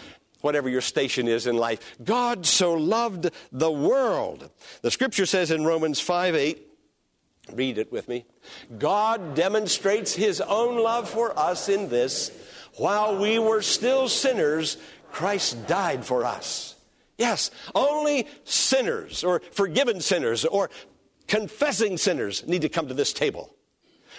whatever 0.41 0.67
your 0.67 0.81
station 0.81 1.29
is 1.29 1.47
in 1.47 1.55
life. 1.55 1.95
God 2.03 2.45
so 2.45 2.73
loved 2.73 3.29
the 3.53 3.71
world. 3.71 4.49
The 4.81 4.91
scripture 4.91 5.25
says 5.25 5.51
in 5.51 5.63
Romans 5.63 6.01
5 6.01 6.35
8, 6.35 6.67
read 7.53 7.77
it 7.77 7.93
with 7.93 8.09
me. 8.09 8.25
God 8.77 9.35
demonstrates 9.35 10.13
his 10.13 10.41
own 10.41 10.77
love 10.77 11.09
for 11.09 11.37
us 11.39 11.69
in 11.69 11.87
this 11.87 12.29
while 12.75 13.17
we 13.17 13.39
were 13.39 13.61
still 13.61 14.09
sinners, 14.09 14.77
Christ 15.13 15.67
died 15.67 16.03
for 16.03 16.25
us. 16.25 16.75
Yes, 17.19 17.51
only 17.75 18.27
sinners 18.45 19.23
or 19.23 19.43
forgiven 19.51 20.01
sinners 20.01 20.43
or 20.43 20.71
confessing 21.27 21.97
sinners 21.97 22.47
need 22.47 22.63
to 22.63 22.69
come 22.69 22.87
to 22.87 22.95
this 22.95 23.13
table. 23.13 23.53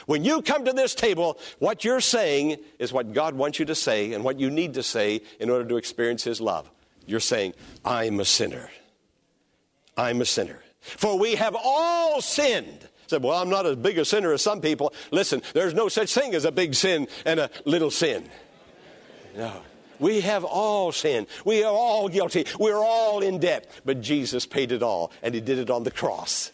When 0.06 0.24
you 0.24 0.40
come 0.40 0.64
to 0.66 0.72
this 0.72 0.94
table, 0.94 1.40
what 1.58 1.84
you're 1.84 2.00
saying 2.00 2.58
is 2.78 2.92
what 2.92 3.12
God 3.12 3.34
wants 3.34 3.58
you 3.58 3.64
to 3.64 3.74
say 3.74 4.12
and 4.12 4.22
what 4.22 4.38
you 4.38 4.50
need 4.50 4.74
to 4.74 4.84
say 4.84 5.22
in 5.40 5.50
order 5.50 5.68
to 5.68 5.78
experience 5.78 6.22
His 6.22 6.40
love. 6.40 6.70
You're 7.06 7.18
saying, 7.18 7.54
I'm 7.84 8.20
a 8.20 8.24
sinner. 8.24 8.70
I'm 9.96 10.20
a 10.20 10.24
sinner. 10.24 10.62
For 10.80 11.18
we 11.18 11.34
have 11.34 11.56
all 11.60 12.20
sinned. 12.22 12.88
Said, 13.08 13.24
well, 13.24 13.42
I'm 13.42 13.50
not 13.50 13.66
as 13.66 13.74
big 13.74 13.98
a 13.98 14.04
sinner 14.04 14.32
as 14.32 14.42
some 14.42 14.60
people. 14.60 14.92
Listen, 15.10 15.42
there's 15.54 15.74
no 15.74 15.88
such 15.88 16.14
thing 16.14 16.36
as 16.36 16.44
a 16.44 16.52
big 16.52 16.72
sin 16.72 17.08
and 17.26 17.40
a 17.40 17.50
little 17.64 17.90
sin. 17.90 18.28
No. 19.36 19.60
We 19.98 20.20
have 20.20 20.44
all 20.44 20.92
sinned. 20.92 21.26
We 21.44 21.64
are 21.64 21.72
all 21.72 22.08
guilty. 22.08 22.46
We're 22.58 22.82
all 22.82 23.20
in 23.20 23.38
debt. 23.38 23.70
But 23.84 24.00
Jesus 24.00 24.46
paid 24.46 24.72
it 24.72 24.82
all, 24.82 25.12
and 25.22 25.34
He 25.34 25.40
did 25.40 25.58
it 25.58 25.70
on 25.70 25.84
the 25.84 25.90
cross. 25.90 26.52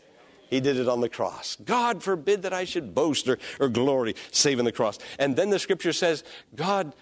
He 0.50 0.58
did 0.60 0.76
it 0.76 0.88
on 0.88 1.00
the 1.00 1.08
cross. 1.08 1.56
God 1.64 2.02
forbid 2.02 2.42
that 2.42 2.52
I 2.52 2.64
should 2.64 2.92
boast 2.94 3.28
or, 3.28 3.38
or 3.60 3.68
glory 3.68 4.16
save 4.32 4.58
in 4.58 4.64
the 4.64 4.72
cross. 4.72 4.98
And 5.18 5.36
then 5.36 5.50
the 5.50 5.60
scripture 5.60 5.92
says, 5.92 6.24
God 6.56 6.92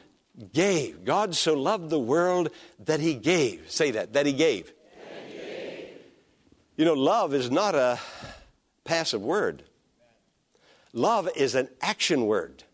gave. 0.52 1.04
God 1.04 1.34
so 1.34 1.54
loved 1.54 1.88
the 1.88 1.98
world 1.98 2.50
that 2.84 3.00
He 3.00 3.14
gave. 3.14 3.70
Say 3.70 3.92
that, 3.92 4.12
that 4.12 4.26
He 4.26 4.34
gave. 4.34 4.66
That 4.66 5.24
he 5.26 5.38
gave. 5.38 5.88
You 6.76 6.84
know, 6.84 6.94
love 6.94 7.32
is 7.32 7.50
not 7.50 7.74
a 7.74 7.98
passive 8.84 9.22
word, 9.22 9.64
love 10.92 11.28
is 11.34 11.54
an 11.54 11.68
action 11.80 12.26
word. 12.26 12.64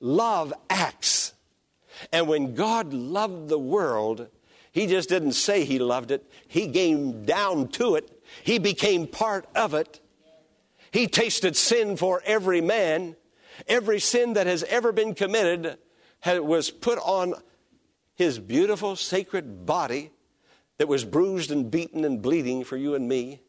Love 0.00 0.52
acts. 0.68 1.33
And 2.12 2.28
when 2.28 2.54
God 2.54 2.92
loved 2.92 3.48
the 3.48 3.58
world, 3.58 4.28
He 4.72 4.86
just 4.86 5.08
didn't 5.08 5.32
say 5.32 5.64
He 5.64 5.78
loved 5.78 6.10
it, 6.10 6.30
He 6.46 6.68
came 6.70 7.24
down 7.24 7.68
to 7.68 7.96
it, 7.96 8.22
He 8.42 8.58
became 8.58 9.06
part 9.06 9.46
of 9.54 9.74
it. 9.74 10.00
He 10.90 11.08
tasted 11.08 11.56
sin 11.56 11.96
for 11.96 12.22
every 12.24 12.60
man. 12.60 13.16
Every 13.68 14.00
sin 14.00 14.34
that 14.34 14.46
has 14.46 14.62
ever 14.64 14.92
been 14.92 15.14
committed 15.14 15.78
was 16.24 16.70
put 16.70 16.98
on 16.98 17.34
His 18.14 18.38
beautiful, 18.38 18.96
sacred 18.96 19.66
body 19.66 20.12
that 20.78 20.88
was 20.88 21.04
bruised 21.04 21.50
and 21.50 21.70
beaten 21.70 22.04
and 22.04 22.22
bleeding 22.22 22.64
for 22.64 22.76
you 22.76 22.94
and 22.94 23.08
me. 23.08 23.40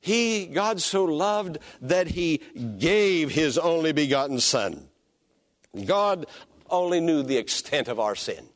He, 0.00 0.46
God 0.46 0.80
so 0.80 1.04
loved 1.04 1.58
that 1.82 2.08
He 2.08 2.38
gave 2.78 3.30
His 3.30 3.58
only 3.58 3.92
begotten 3.92 4.40
Son. 4.40 4.88
God 5.84 6.26
only 6.70 7.00
knew 7.00 7.22
the 7.22 7.36
extent 7.36 7.88
of 7.88 8.00
our 8.00 8.14
sin. 8.14 8.48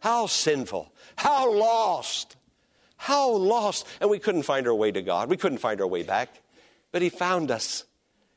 How 0.00 0.26
sinful, 0.26 0.92
how 1.16 1.52
lost, 1.52 2.36
how 2.96 3.30
lost. 3.30 3.86
And 4.00 4.10
we 4.10 4.18
couldn't 4.18 4.42
find 4.42 4.66
our 4.66 4.74
way 4.74 4.92
to 4.92 5.02
God. 5.02 5.30
We 5.30 5.36
couldn't 5.36 5.58
find 5.58 5.80
our 5.80 5.86
way 5.86 6.02
back. 6.02 6.28
But 6.92 7.02
He 7.02 7.08
found 7.08 7.50
us, 7.50 7.84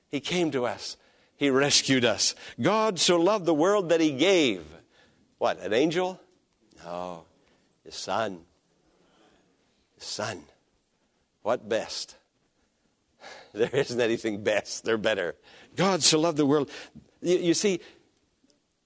He 0.09 0.19
came 0.19 0.51
to 0.51 0.65
us, 0.65 0.97
He 1.35 1.49
rescued 1.49 2.05
us. 2.05 2.35
God 2.59 2.99
so 2.99 3.17
loved 3.17 3.45
the 3.45 3.53
world 3.53 3.89
that 3.89 4.01
He 4.01 4.11
gave. 4.11 4.63
What, 5.37 5.59
an 5.59 5.73
angel? 5.73 6.19
No, 6.83 7.25
His 7.83 7.95
Son. 7.95 8.39
His 9.95 10.05
Son. 10.05 10.41
What 11.43 11.67
best? 11.67 12.15
There 13.53 13.69
isn't 13.73 13.99
anything 13.99 14.43
best. 14.43 14.83
They're 14.83 14.97
better. 14.97 15.35
God 15.75 16.03
so 16.03 16.19
loved 16.19 16.37
the 16.37 16.45
world. 16.45 16.69
You, 17.21 17.37
you 17.37 17.53
see, 17.53 17.79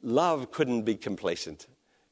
love 0.01 0.51
couldn't 0.51 0.83
be 0.83 0.95
complacent. 0.95 1.67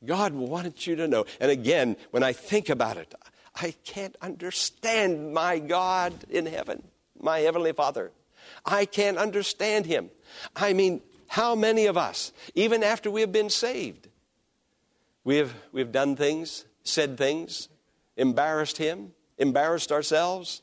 God 0.05 0.33
wanted 0.33 0.85
you 0.85 0.95
to 0.95 1.07
know. 1.07 1.25
And 1.39 1.51
again, 1.51 1.97
when 2.11 2.23
I 2.23 2.33
think 2.33 2.69
about 2.69 2.97
it, 2.97 3.13
I 3.55 3.73
can't 3.83 4.15
understand 4.21 5.33
my 5.33 5.59
God 5.59 6.13
in 6.29 6.45
heaven, 6.45 6.83
my 7.19 7.39
Heavenly 7.39 7.73
Father. 7.73 8.11
I 8.65 8.85
can't 8.85 9.17
understand 9.17 9.85
Him. 9.85 10.09
I 10.55 10.73
mean, 10.73 11.01
how 11.27 11.55
many 11.55 11.85
of 11.85 11.97
us, 11.97 12.31
even 12.55 12.83
after 12.83 13.11
we 13.11 13.21
have 13.21 13.31
been 13.31 13.49
saved, 13.49 14.07
we 15.23 15.37
have, 15.37 15.53
we've 15.71 15.91
done 15.91 16.15
things, 16.15 16.65
said 16.83 17.17
things, 17.17 17.67
embarrassed 18.15 18.77
Him, 18.77 19.11
embarrassed 19.37 19.91
ourselves, 19.91 20.61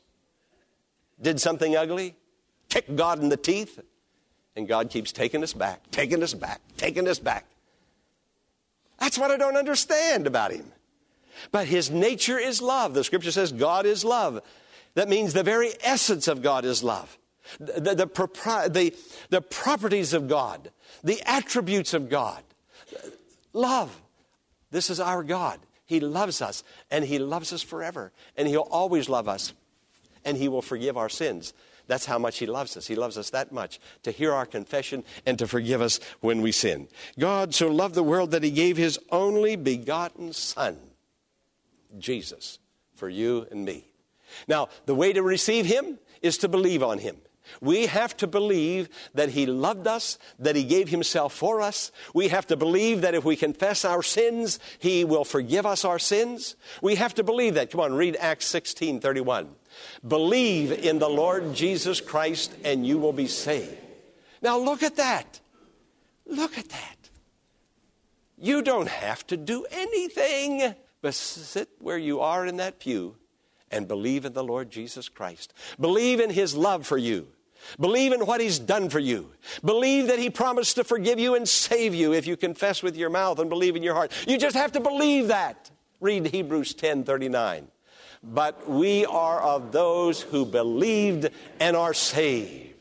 did 1.21 1.39
something 1.39 1.75
ugly, 1.75 2.15
kicked 2.69 2.95
God 2.95 3.21
in 3.21 3.29
the 3.29 3.37
teeth, 3.37 3.79
and 4.57 4.67
God 4.67 4.89
keeps 4.89 5.11
taking 5.11 5.43
us 5.43 5.53
back, 5.53 5.79
taking 5.91 6.23
us 6.23 6.33
back, 6.33 6.59
taking 6.75 7.07
us 7.07 7.19
back. 7.19 7.45
That's 8.99 9.17
what 9.17 9.29
I 9.29 9.37
don't 9.37 9.55
understand 9.55 10.25
about 10.25 10.51
him. 10.51 10.65
But 11.51 11.67
his 11.67 11.91
nature 11.91 12.39
is 12.39 12.59
love. 12.61 12.95
The 12.95 13.03
scripture 13.03 13.31
says 13.31 13.51
God 13.51 13.85
is 13.85 14.03
love. 14.03 14.41
That 14.95 15.07
means 15.07 15.33
the 15.33 15.43
very 15.43 15.69
essence 15.81 16.27
of 16.27 16.41
God 16.41 16.65
is 16.65 16.83
love. 16.83 17.17
The, 17.59 17.95
the, 17.95 18.69
the, 18.69 18.93
the 19.29 19.41
properties 19.41 20.13
of 20.13 20.27
God, 20.27 20.71
the 21.03 21.21
attributes 21.25 21.93
of 21.93 22.09
God. 22.09 22.41
Love. 23.53 24.01
This 24.71 24.89
is 24.89 24.99
our 24.99 25.23
God. 25.23 25.59
He 25.85 25.99
loves 25.99 26.41
us, 26.41 26.63
and 26.89 27.05
He 27.05 27.19
loves 27.19 27.53
us 27.53 27.61
forever, 27.61 28.11
and 28.35 28.47
He'll 28.47 28.61
always 28.61 29.07
love 29.07 29.29
us, 29.29 29.53
and 30.25 30.35
He 30.35 30.49
will 30.49 30.63
forgive 30.63 30.97
our 30.97 31.07
sins. 31.09 31.53
That's 31.87 32.05
how 32.05 32.19
much 32.19 32.37
He 32.37 32.45
loves 32.45 32.77
us. 32.77 32.87
He 32.87 32.95
loves 32.95 33.17
us 33.17 33.29
that 33.31 33.51
much 33.51 33.79
to 34.03 34.11
hear 34.11 34.33
our 34.33 34.45
confession 34.45 35.03
and 35.25 35.39
to 35.39 35.47
forgive 35.47 35.81
us 35.81 35.99
when 36.19 36.41
we 36.41 36.51
sin. 36.51 36.87
God 37.17 37.55
so 37.55 37.69
loved 37.69 37.95
the 37.95 38.03
world 38.03 38.31
that 38.31 38.43
He 38.43 38.51
gave 38.51 38.77
His 38.77 38.99
only 39.11 39.55
begotten 39.55 40.33
Son, 40.33 40.77
Jesus, 41.97 42.59
for 42.95 43.09
you 43.09 43.47
and 43.51 43.63
me. 43.63 43.87
Now, 44.47 44.69
the 44.85 44.95
way 44.95 45.13
to 45.13 45.23
receive 45.23 45.65
Him 45.65 45.99
is 46.21 46.37
to 46.39 46.49
believe 46.49 46.83
on 46.83 46.99
Him. 46.99 47.17
We 47.61 47.87
have 47.87 48.15
to 48.17 48.27
believe 48.27 48.89
that 49.13 49.29
He 49.29 49.45
loved 49.45 49.87
us, 49.87 50.17
that 50.39 50.55
He 50.55 50.63
gave 50.63 50.89
Himself 50.89 51.33
for 51.33 51.61
us. 51.61 51.91
We 52.13 52.27
have 52.29 52.47
to 52.47 52.57
believe 52.57 53.01
that 53.01 53.15
if 53.15 53.25
we 53.25 53.35
confess 53.35 53.85
our 53.85 54.03
sins, 54.03 54.59
He 54.79 55.03
will 55.03 55.25
forgive 55.25 55.65
us 55.65 55.85
our 55.85 55.99
sins. 55.99 56.55
We 56.81 56.95
have 56.95 57.13
to 57.15 57.23
believe 57.23 57.55
that. 57.55 57.71
Come 57.71 57.81
on, 57.81 57.93
read 57.93 58.17
Acts 58.19 58.45
16 58.47 58.99
31. 58.99 59.49
Believe 60.07 60.71
in 60.71 60.99
the 60.99 61.09
Lord 61.09 61.53
Jesus 61.53 62.01
Christ 62.01 62.53
and 62.63 62.85
you 62.85 62.97
will 62.97 63.13
be 63.13 63.27
saved. 63.27 63.77
Now 64.41 64.57
look 64.57 64.83
at 64.83 64.95
that. 64.97 65.39
Look 66.25 66.57
at 66.57 66.69
that. 66.69 67.09
You 68.37 68.61
don't 68.61 68.87
have 68.87 69.25
to 69.27 69.37
do 69.37 69.65
anything 69.71 70.75
but 71.01 71.13
sit 71.13 71.69
where 71.79 71.97
you 71.97 72.19
are 72.19 72.45
in 72.45 72.57
that 72.57 72.79
pew 72.79 73.15
and 73.71 73.87
believe 73.87 74.25
in 74.25 74.33
the 74.33 74.43
Lord 74.43 74.69
Jesus 74.69 75.09
Christ. 75.09 75.53
Believe 75.79 76.19
in 76.19 76.29
His 76.29 76.55
love 76.55 76.85
for 76.85 76.97
you. 76.97 77.27
Believe 77.79 78.13
in 78.13 78.25
what 78.25 78.41
He's 78.41 78.59
done 78.59 78.89
for 78.89 78.99
you. 78.99 79.31
Believe 79.63 80.07
that 80.07 80.19
He 80.19 80.29
promised 80.29 80.75
to 80.75 80.83
forgive 80.83 81.19
you 81.19 81.35
and 81.35 81.47
save 81.47 81.93
you 81.93 82.13
if 82.13 82.27
you 82.27 82.37
confess 82.37 82.81
with 82.83 82.95
your 82.95 83.09
mouth 83.09 83.39
and 83.39 83.49
believe 83.49 83.75
in 83.75 83.83
your 83.83 83.93
heart. 83.93 84.11
You 84.27 84.37
just 84.37 84.55
have 84.55 84.71
to 84.73 84.79
believe 84.79 85.27
that. 85.27 85.69
Read 85.99 86.27
Hebrews 86.27 86.73
10 86.73 87.03
39. 87.03 87.67
But 88.23 88.69
we 88.69 89.05
are 89.05 89.41
of 89.41 89.71
those 89.71 90.21
who 90.21 90.45
believed 90.45 91.29
and 91.59 91.75
are 91.75 91.93
saved. 91.93 92.73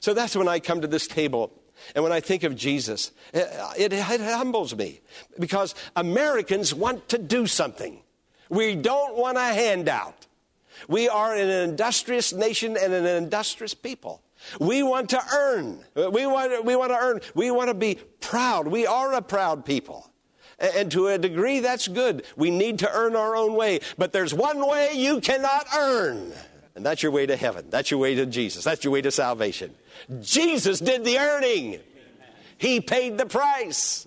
So 0.00 0.14
that's 0.14 0.34
when 0.34 0.48
I 0.48 0.58
come 0.58 0.80
to 0.80 0.86
this 0.86 1.06
table 1.06 1.52
and 1.94 2.04
when 2.04 2.12
I 2.12 2.20
think 2.20 2.44
of 2.44 2.56
Jesus, 2.56 3.12
it, 3.32 3.48
it, 3.78 3.92
it 3.92 4.20
humbles 4.20 4.74
me 4.74 5.00
because 5.38 5.74
Americans 5.96 6.74
want 6.74 7.08
to 7.10 7.18
do 7.18 7.46
something. 7.46 8.02
We 8.48 8.76
don't 8.76 9.16
want 9.16 9.38
a 9.38 9.42
handout. 9.42 10.26
We 10.88 11.08
are 11.08 11.34
an 11.34 11.48
industrious 11.48 12.32
nation 12.32 12.76
and 12.76 12.92
an 12.92 13.06
industrious 13.06 13.74
people. 13.74 14.22
We 14.58 14.82
want 14.82 15.10
to 15.10 15.22
earn. 15.34 15.84
We 15.94 16.26
want, 16.26 16.64
we 16.64 16.76
want 16.76 16.92
to 16.92 16.96
earn. 16.96 17.20
We 17.34 17.50
want 17.50 17.68
to 17.68 17.74
be 17.74 17.98
proud. 18.20 18.68
We 18.68 18.86
are 18.86 19.12
a 19.14 19.22
proud 19.22 19.64
people. 19.64 20.10
And 20.58 20.90
to 20.92 21.08
a 21.08 21.18
degree, 21.18 21.60
that's 21.60 21.88
good. 21.88 22.24
We 22.36 22.50
need 22.50 22.80
to 22.80 22.90
earn 22.92 23.16
our 23.16 23.34
own 23.34 23.54
way. 23.54 23.80
But 23.96 24.12
there's 24.12 24.34
one 24.34 24.66
way 24.66 24.92
you 24.94 25.20
cannot 25.20 25.66
earn. 25.74 26.32
And 26.74 26.84
that's 26.84 27.02
your 27.02 27.12
way 27.12 27.26
to 27.26 27.36
heaven. 27.36 27.66
That's 27.70 27.90
your 27.90 28.00
way 28.00 28.14
to 28.14 28.26
Jesus. 28.26 28.64
That's 28.64 28.84
your 28.84 28.92
way 28.92 29.02
to 29.02 29.10
salvation. 29.10 29.74
Jesus 30.20 30.78
did 30.78 31.04
the 31.04 31.18
earning. 31.18 31.80
He 32.58 32.80
paid 32.80 33.16
the 33.16 33.26
price. 33.26 34.06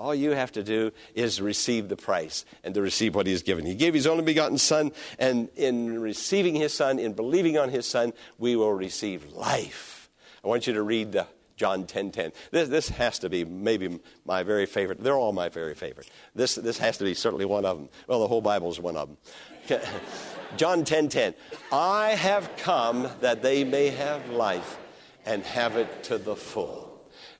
All 0.00 0.14
you 0.14 0.30
have 0.30 0.50
to 0.52 0.62
do 0.62 0.92
is 1.14 1.42
receive 1.42 1.90
the 1.90 1.96
price 1.96 2.46
and 2.64 2.72
to 2.74 2.80
receive 2.80 3.14
what 3.14 3.26
He's 3.26 3.42
given. 3.42 3.66
He 3.66 3.74
gave 3.74 3.92
His 3.92 4.06
only 4.06 4.24
begotten 4.24 4.56
Son, 4.56 4.92
and 5.18 5.50
in 5.56 6.00
receiving 6.00 6.54
His 6.54 6.72
Son, 6.72 6.98
in 6.98 7.12
believing 7.12 7.58
on 7.58 7.68
His 7.68 7.84
Son, 7.84 8.14
we 8.38 8.56
will 8.56 8.72
receive 8.72 9.30
life. 9.34 10.08
I 10.42 10.48
want 10.48 10.66
you 10.66 10.72
to 10.72 10.82
read 10.82 11.12
the 11.12 11.26
John 11.56 11.84
10 11.84 12.12
10. 12.12 12.32
This, 12.50 12.70
this 12.70 12.88
has 12.88 13.18
to 13.18 13.28
be 13.28 13.44
maybe 13.44 14.00
my 14.24 14.42
very 14.42 14.64
favorite. 14.64 15.04
They're 15.04 15.18
all 15.18 15.34
my 15.34 15.50
very 15.50 15.74
favorite. 15.74 16.08
This, 16.34 16.54
this 16.54 16.78
has 16.78 16.96
to 16.96 17.04
be 17.04 17.12
certainly 17.12 17.44
one 17.44 17.66
of 17.66 17.76
them. 17.76 17.90
Well, 18.06 18.20
the 18.20 18.26
whole 18.28 18.40
Bible 18.40 18.70
is 18.70 18.80
one 18.80 18.96
of 18.96 19.10
them. 19.68 19.80
John 20.56 20.82
10 20.82 21.10
10. 21.10 21.34
I 21.70 22.12
have 22.12 22.56
come 22.56 23.06
that 23.20 23.42
they 23.42 23.64
may 23.64 23.88
have 23.88 24.30
life 24.30 24.78
and 25.26 25.42
have 25.42 25.76
it 25.76 26.04
to 26.04 26.16
the 26.16 26.36
full. 26.36 26.89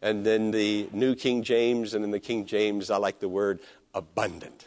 And 0.03 0.25
then 0.25 0.51
the 0.51 0.89
New 0.93 1.15
King 1.15 1.43
James, 1.43 1.95
and 1.95 2.05
in 2.05 2.11
the 2.11 2.21
King 2.21 2.47
James, 2.47 2.91
I 2.91 2.97
like 2.97 3.21
the 3.21 3.29
word 3.29 3.61
abundant. 3.95 4.67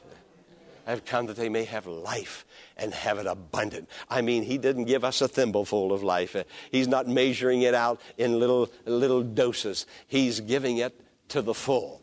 I 0.86 0.92
have 0.92 1.06
come 1.06 1.28
that 1.28 1.38
they 1.38 1.50
may 1.50 1.64
have 1.64 1.88
life 1.88 2.46
and 2.76 2.94
have 2.94 3.18
it 3.18 3.26
abundant. 3.26 3.90
I 4.10 4.22
mean, 4.22 4.44
He 4.44 4.58
didn't 4.58 4.86
give 4.86 5.04
us 5.04 5.22
a 5.22 5.28
thimbleful 5.28 5.94
of 5.94 6.04
life. 6.04 6.36
He's 6.72 6.88
not 6.88 7.08
measuring 7.08 7.62
it 7.62 7.74
out 7.74 8.02
in 8.18 8.40
little, 8.40 8.70
little 8.86 9.24
doses. 9.24 9.86
He's 10.08 10.42
giving 10.42 10.78
it 10.78 11.00
to 11.30 11.42
the 11.42 11.54
full. 11.54 12.02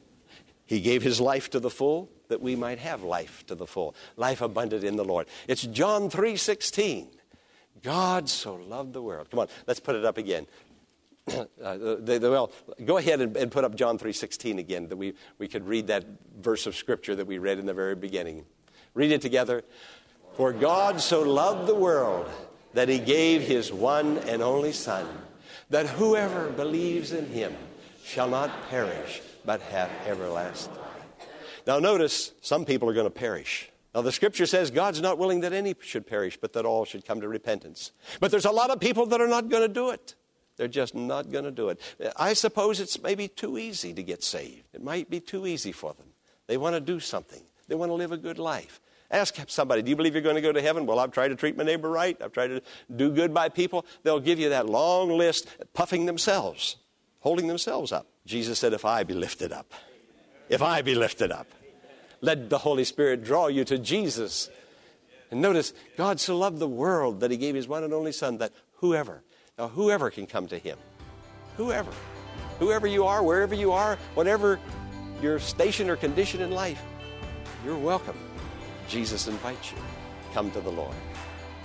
He 0.67 0.81
gave 0.81 1.03
His 1.03 1.21
life 1.21 1.51
to 1.51 1.61
the 1.61 1.71
full 1.71 2.09
that 2.29 2.41
we 2.41 2.57
might 2.57 2.79
have 2.79 3.03
life 3.03 3.45
to 3.49 3.55
the 3.55 3.67
full, 3.67 3.95
life 4.17 4.41
abundant 4.41 4.85
in 4.85 4.97
the 4.97 5.05
Lord. 5.05 5.27
It's 5.47 5.63
John 5.63 6.09
3 6.09 6.37
16. 6.37 7.09
God 7.83 8.29
so 8.29 8.55
loved 8.55 8.93
the 8.93 9.03
world. 9.03 9.31
Come 9.31 9.41
on, 9.41 9.49
let's 9.67 9.81
put 9.81 9.97
it 9.97 10.05
up 10.05 10.17
again. 10.17 10.47
Uh, 11.29 11.97
they, 12.01 12.19
they, 12.19 12.29
well, 12.29 12.51
go 12.85 12.97
ahead 12.97 13.21
and, 13.21 13.37
and 13.37 13.53
put 13.53 13.65
up 13.65 13.75
John 13.75 13.99
3.16 13.99 14.59
again, 14.59 14.89
that 14.89 14.97
we, 14.97 15.15
we 15.39 15.47
could 15.47 15.67
read 15.67 15.87
that 15.89 16.05
verse 16.41 16.67
of 16.67 16.75
Scripture 16.75 17.15
that 17.15 17.27
we 17.27 17.39
read 17.39 17.59
in 17.59 17.67
the 17.67 17.75
very 17.75 17.95
beginning. 17.95 18.45
Read 18.95 19.13
it 19.13 19.21
together. 19.21 19.63
For 20.35 20.53
God 20.53 21.01
so 21.01 21.23
loved 21.23 21.69
the 21.69 21.75
world 21.75 22.29
that 22.73 22.89
he 22.89 22.99
gave 22.99 23.43
his 23.43 23.73
one 23.73 24.19
and 24.19 24.43
only 24.43 24.73
Son, 24.73 25.07
that 25.71 25.87
whoever 25.87 26.49
believes 26.51 27.13
in 27.13 27.27
him 27.27 27.55
shall 28.05 28.29
not 28.29 28.69
perish, 28.71 29.21
but 29.45 29.61
have 29.63 29.91
everlasting 30.07 30.75
life. 30.75 31.29
Now, 31.67 31.79
notice 31.79 32.33
some 32.41 32.65
people 32.65 32.89
are 32.89 32.95
going 32.95 33.07
to 33.07 33.11
perish. 33.11 33.71
Now, 33.95 34.03
the 34.03 34.13
scripture 34.13 34.47
says 34.47 34.71
God's 34.71 35.01
not 35.01 35.19
willing 35.19 35.41
that 35.41 35.53
any 35.53 35.75
should 35.81 36.07
perish, 36.07 36.39
but 36.41 36.53
that 36.53 36.65
all 36.65 36.85
should 36.85 37.05
come 37.05 37.21
to 37.21 37.29
repentance. 37.29 37.93
But 38.21 38.31
there's 38.31 38.45
a 38.45 38.51
lot 38.51 38.71
of 38.71 38.79
people 38.79 39.07
that 39.07 39.21
are 39.21 39.29
not 39.29 39.49
going 39.49 39.63
to 39.63 39.73
do 39.73 39.91
it. 39.91 40.15
They're 40.61 40.69
just 40.69 40.95
not 40.95 41.33
going 41.33 41.45
to 41.45 41.51
do 41.51 41.71
it. 41.71 41.81
I 42.19 42.35
suppose 42.35 42.81
it's 42.81 43.03
maybe 43.03 43.29
too 43.29 43.57
easy 43.57 43.95
to 43.95 44.03
get 44.03 44.23
saved. 44.23 44.65
It 44.75 44.85
might 44.85 45.09
be 45.09 45.19
too 45.19 45.47
easy 45.47 45.73
for 45.73 45.95
them. 45.95 46.09
They 46.49 46.59
want 46.59 46.75
to 46.75 46.83
do 46.83 47.01
something, 47.01 47.41
they 47.67 47.75
want 47.75 47.89
to 47.89 47.95
live 47.95 48.13
a 48.13 48.19
good 48.19 48.39
life. 48.39 48.79
Ask 49.11 49.37
somebody, 49.49 49.81
do 49.81 49.89
you 49.89 49.97
believe 49.97 50.13
you're 50.13 50.23
going 50.23 50.35
to 50.35 50.43
go 50.43 50.53
to 50.53 50.61
heaven? 50.61 50.85
Well, 50.85 50.99
I've 50.99 51.13
tried 51.13 51.29
to 51.29 51.35
treat 51.35 51.57
my 51.57 51.65
neighbor 51.65 51.89
right. 51.89 52.15
I've 52.21 52.33
tried 52.33 52.49
to 52.49 52.63
do 52.95 53.11
good 53.11 53.33
by 53.33 53.49
people. 53.49 53.87
They'll 54.03 54.21
give 54.21 54.39
you 54.39 54.51
that 54.51 54.69
long 54.69 55.17
list, 55.17 55.47
puffing 55.73 56.05
themselves, 56.05 56.77
holding 57.21 57.47
themselves 57.47 57.91
up. 57.91 58.07
Jesus 58.27 58.59
said, 58.59 58.75
If 58.75 58.85
I 58.85 59.03
be 59.03 59.15
lifted 59.15 59.53
up, 59.53 59.73
if 60.51 60.61
I 60.61 60.83
be 60.83 60.95
lifted 60.95 61.33
up, 61.33 61.47
let 62.21 62.51
the 62.51 62.59
Holy 62.59 62.85
Spirit 62.85 63.25
draw 63.25 63.47
you 63.47 63.65
to 63.65 63.79
Jesus. 63.79 64.51
And 65.31 65.41
notice, 65.41 65.73
God 65.97 66.21
so 66.21 66.37
loved 66.37 66.59
the 66.59 66.69
world 66.69 67.21
that 67.21 67.31
he 67.31 67.39
gave 67.39 67.55
his 67.55 67.67
one 67.67 67.83
and 67.83 67.95
only 67.95 68.13
Son 68.13 68.37
that 68.39 68.53
whoever, 68.75 69.23
now, 69.61 69.69
whoever 69.69 70.09
can 70.11 70.27
come 70.27 70.47
to 70.47 70.57
Him. 70.57 70.79
Whoever. 71.59 71.93
Whoever 72.59 72.87
you 72.87 73.05
are, 73.05 73.23
wherever 73.23 73.55
you 73.55 73.73
are, 73.73 73.99
whatever 74.15 74.59
your 75.21 75.39
station 75.39 75.91
or 75.91 75.97
condition 75.97 76.41
in 76.41 76.51
life, 76.51 76.83
you're 77.63 77.77
welcome. 77.77 78.17
Jesus 78.89 79.29
invites 79.29 79.71
you. 79.73 79.77
Come 80.33 80.51
to 80.53 80.63
the 80.63 80.73
Lord. 80.73 80.95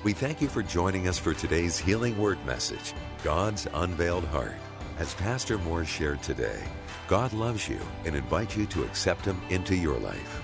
We 0.04 0.12
thank 0.12 0.42
you 0.42 0.50
for 0.50 0.62
joining 0.62 1.08
us 1.08 1.18
for 1.18 1.34
today's 1.34 1.78
Healing 1.80 2.18
Word 2.18 2.38
message 2.46 2.94
God's 3.24 3.66
Unveiled 3.74 4.26
Heart. 4.26 4.58
As 5.00 5.14
Pastor 5.14 5.58
Moore 5.60 5.86
shared 5.86 6.22
today, 6.22 6.62
God 7.08 7.32
loves 7.32 7.70
you 7.70 7.80
and 8.04 8.14
invites 8.14 8.58
you 8.58 8.66
to 8.68 8.84
accept 8.84 9.24
Him 9.24 9.42
into 9.50 9.74
your 9.74 9.98
life. 10.00 10.42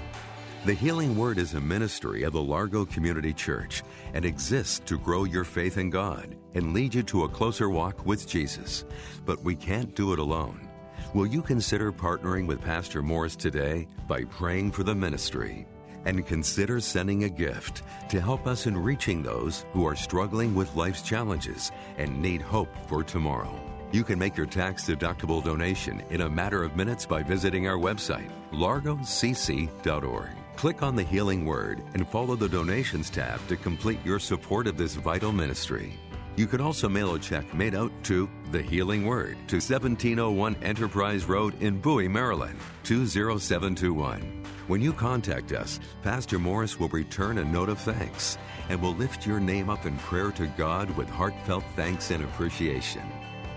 The 0.64 0.76
Healing 0.76 1.18
Word 1.18 1.40
is 1.40 1.56
a 1.56 1.60
ministry 1.60 2.22
of 2.22 2.34
the 2.34 2.42
Largo 2.42 2.86
Community 2.86 3.34
Church 3.34 3.82
and 4.14 4.24
exists 4.24 4.78
to 4.86 5.00
grow 5.00 5.24
your 5.24 5.44
faith 5.44 5.80
in 5.80 5.90
God 5.90 6.36
and 6.54 6.72
lead 6.72 6.94
you 6.94 7.02
to 7.02 7.24
a 7.24 7.30
closer 7.30 7.68
walk 7.68 8.06
with 8.06 8.28
Jesus. 8.28 8.86
But 9.26 9.44
we 9.44 9.56
can't 9.56 9.96
do 9.96 10.14
it 10.14 10.20
alone. 10.20 10.70
Will 11.16 11.26
you 11.26 11.42
consider 11.42 11.92
partnering 11.92 12.46
with 12.46 12.62
Pastor 12.62 13.02
Morris 13.02 13.36
today 13.36 13.88
by 14.08 14.24
praying 14.26 14.74
for 14.74 14.84
the 14.84 14.94
ministry? 14.94 15.66
And 16.06 16.28
consider 16.28 16.80
sending 16.80 17.24
a 17.24 17.30
gift 17.30 17.82
to 18.10 18.22
help 18.22 18.46
us 18.46 18.68
in 18.68 18.78
reaching 18.78 19.24
those 19.24 19.66
who 19.74 19.84
are 19.88 19.96
struggling 19.96 20.54
with 20.54 20.76
life's 20.76 21.02
challenges 21.02 21.72
and 21.98 22.22
need 22.22 22.44
hope 22.44 22.70
for 22.88 23.04
tomorrow. 23.04 23.60
You 23.92 24.04
can 24.04 24.20
make 24.20 24.38
your 24.38 24.46
tax 24.46 24.86
deductible 24.86 25.44
donation 25.44 26.04
in 26.12 26.22
a 26.22 26.30
matter 26.30 26.64
of 26.64 26.76
minutes 26.76 27.08
by 27.08 27.24
visiting 27.24 27.68
our 27.68 27.78
website, 27.78 28.30
largocc.org. 28.52 30.41
Click 30.62 30.84
on 30.84 30.96
the 30.96 31.04
Healing 31.04 31.44
Word 31.44 31.82
and 31.96 32.08
follow 32.08 32.36
the 32.36 32.48
Donations 32.48 33.10
tab 33.10 33.40
to 33.48 33.56
complete 33.56 33.98
your 34.06 34.20
support 34.20 34.68
of 34.68 34.78
this 34.78 34.94
vital 34.94 35.32
ministry. 35.32 35.98
You 36.36 36.46
can 36.46 36.62
also 36.62 36.88
mail 36.88 37.16
a 37.16 37.20
check 37.20 37.52
made 37.52 37.74
out 37.74 37.92
to 38.04 38.30
The 38.52 38.62
Healing 38.62 39.08
Word 39.08 39.38
to 39.48 39.56
1701 39.56 40.58
Enterprise 40.62 41.26
Road 41.26 41.60
in 41.64 41.82
Bowie, 41.82 42.08
Maryland, 42.08 42.60
20721. 42.84 44.22
When 44.68 44.82
you 44.82 44.94
contact 44.94 45.52
us, 45.52 45.80
Pastor 46.04 46.38
Morris 46.38 46.80
will 46.80 46.90
return 46.90 47.40
a 47.40 47.44
note 47.44 47.70
of 47.70 47.80
thanks 47.80 48.38
and 48.70 48.80
will 48.80 48.94
lift 48.94 49.26
your 49.26 49.40
name 49.40 49.68
up 49.68 49.88
in 49.88 49.98
prayer 49.98 50.30
to 50.34 50.46
God 50.46 50.96
with 50.96 51.10
heartfelt 51.10 51.64
thanks 51.76 52.12
and 52.12 52.24
appreciation. 52.24 53.02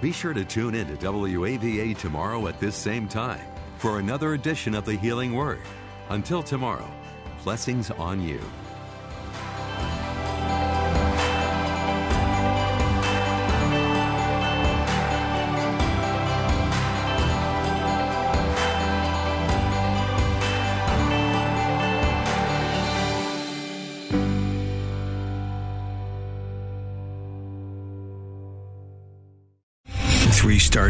Be 0.01 0.11
sure 0.11 0.33
to 0.33 0.43
tune 0.43 0.75
in 0.75 0.87
to 0.87 0.97
WAVA 0.97 1.99
tomorrow 1.99 2.47
at 2.47 2.61
this 2.61 2.75
same 2.75 3.09
time 3.09 3.45
for 3.77 3.99
another 3.99 4.33
edition 4.33 4.75
of 4.75 4.87
The 4.87 4.97
Healing 4.97 5.35
Word. 5.35 5.61
Until 6.11 6.43
tomorrow, 6.43 6.89
blessings 7.43 7.91
on 7.91 8.21
you. 8.21 8.41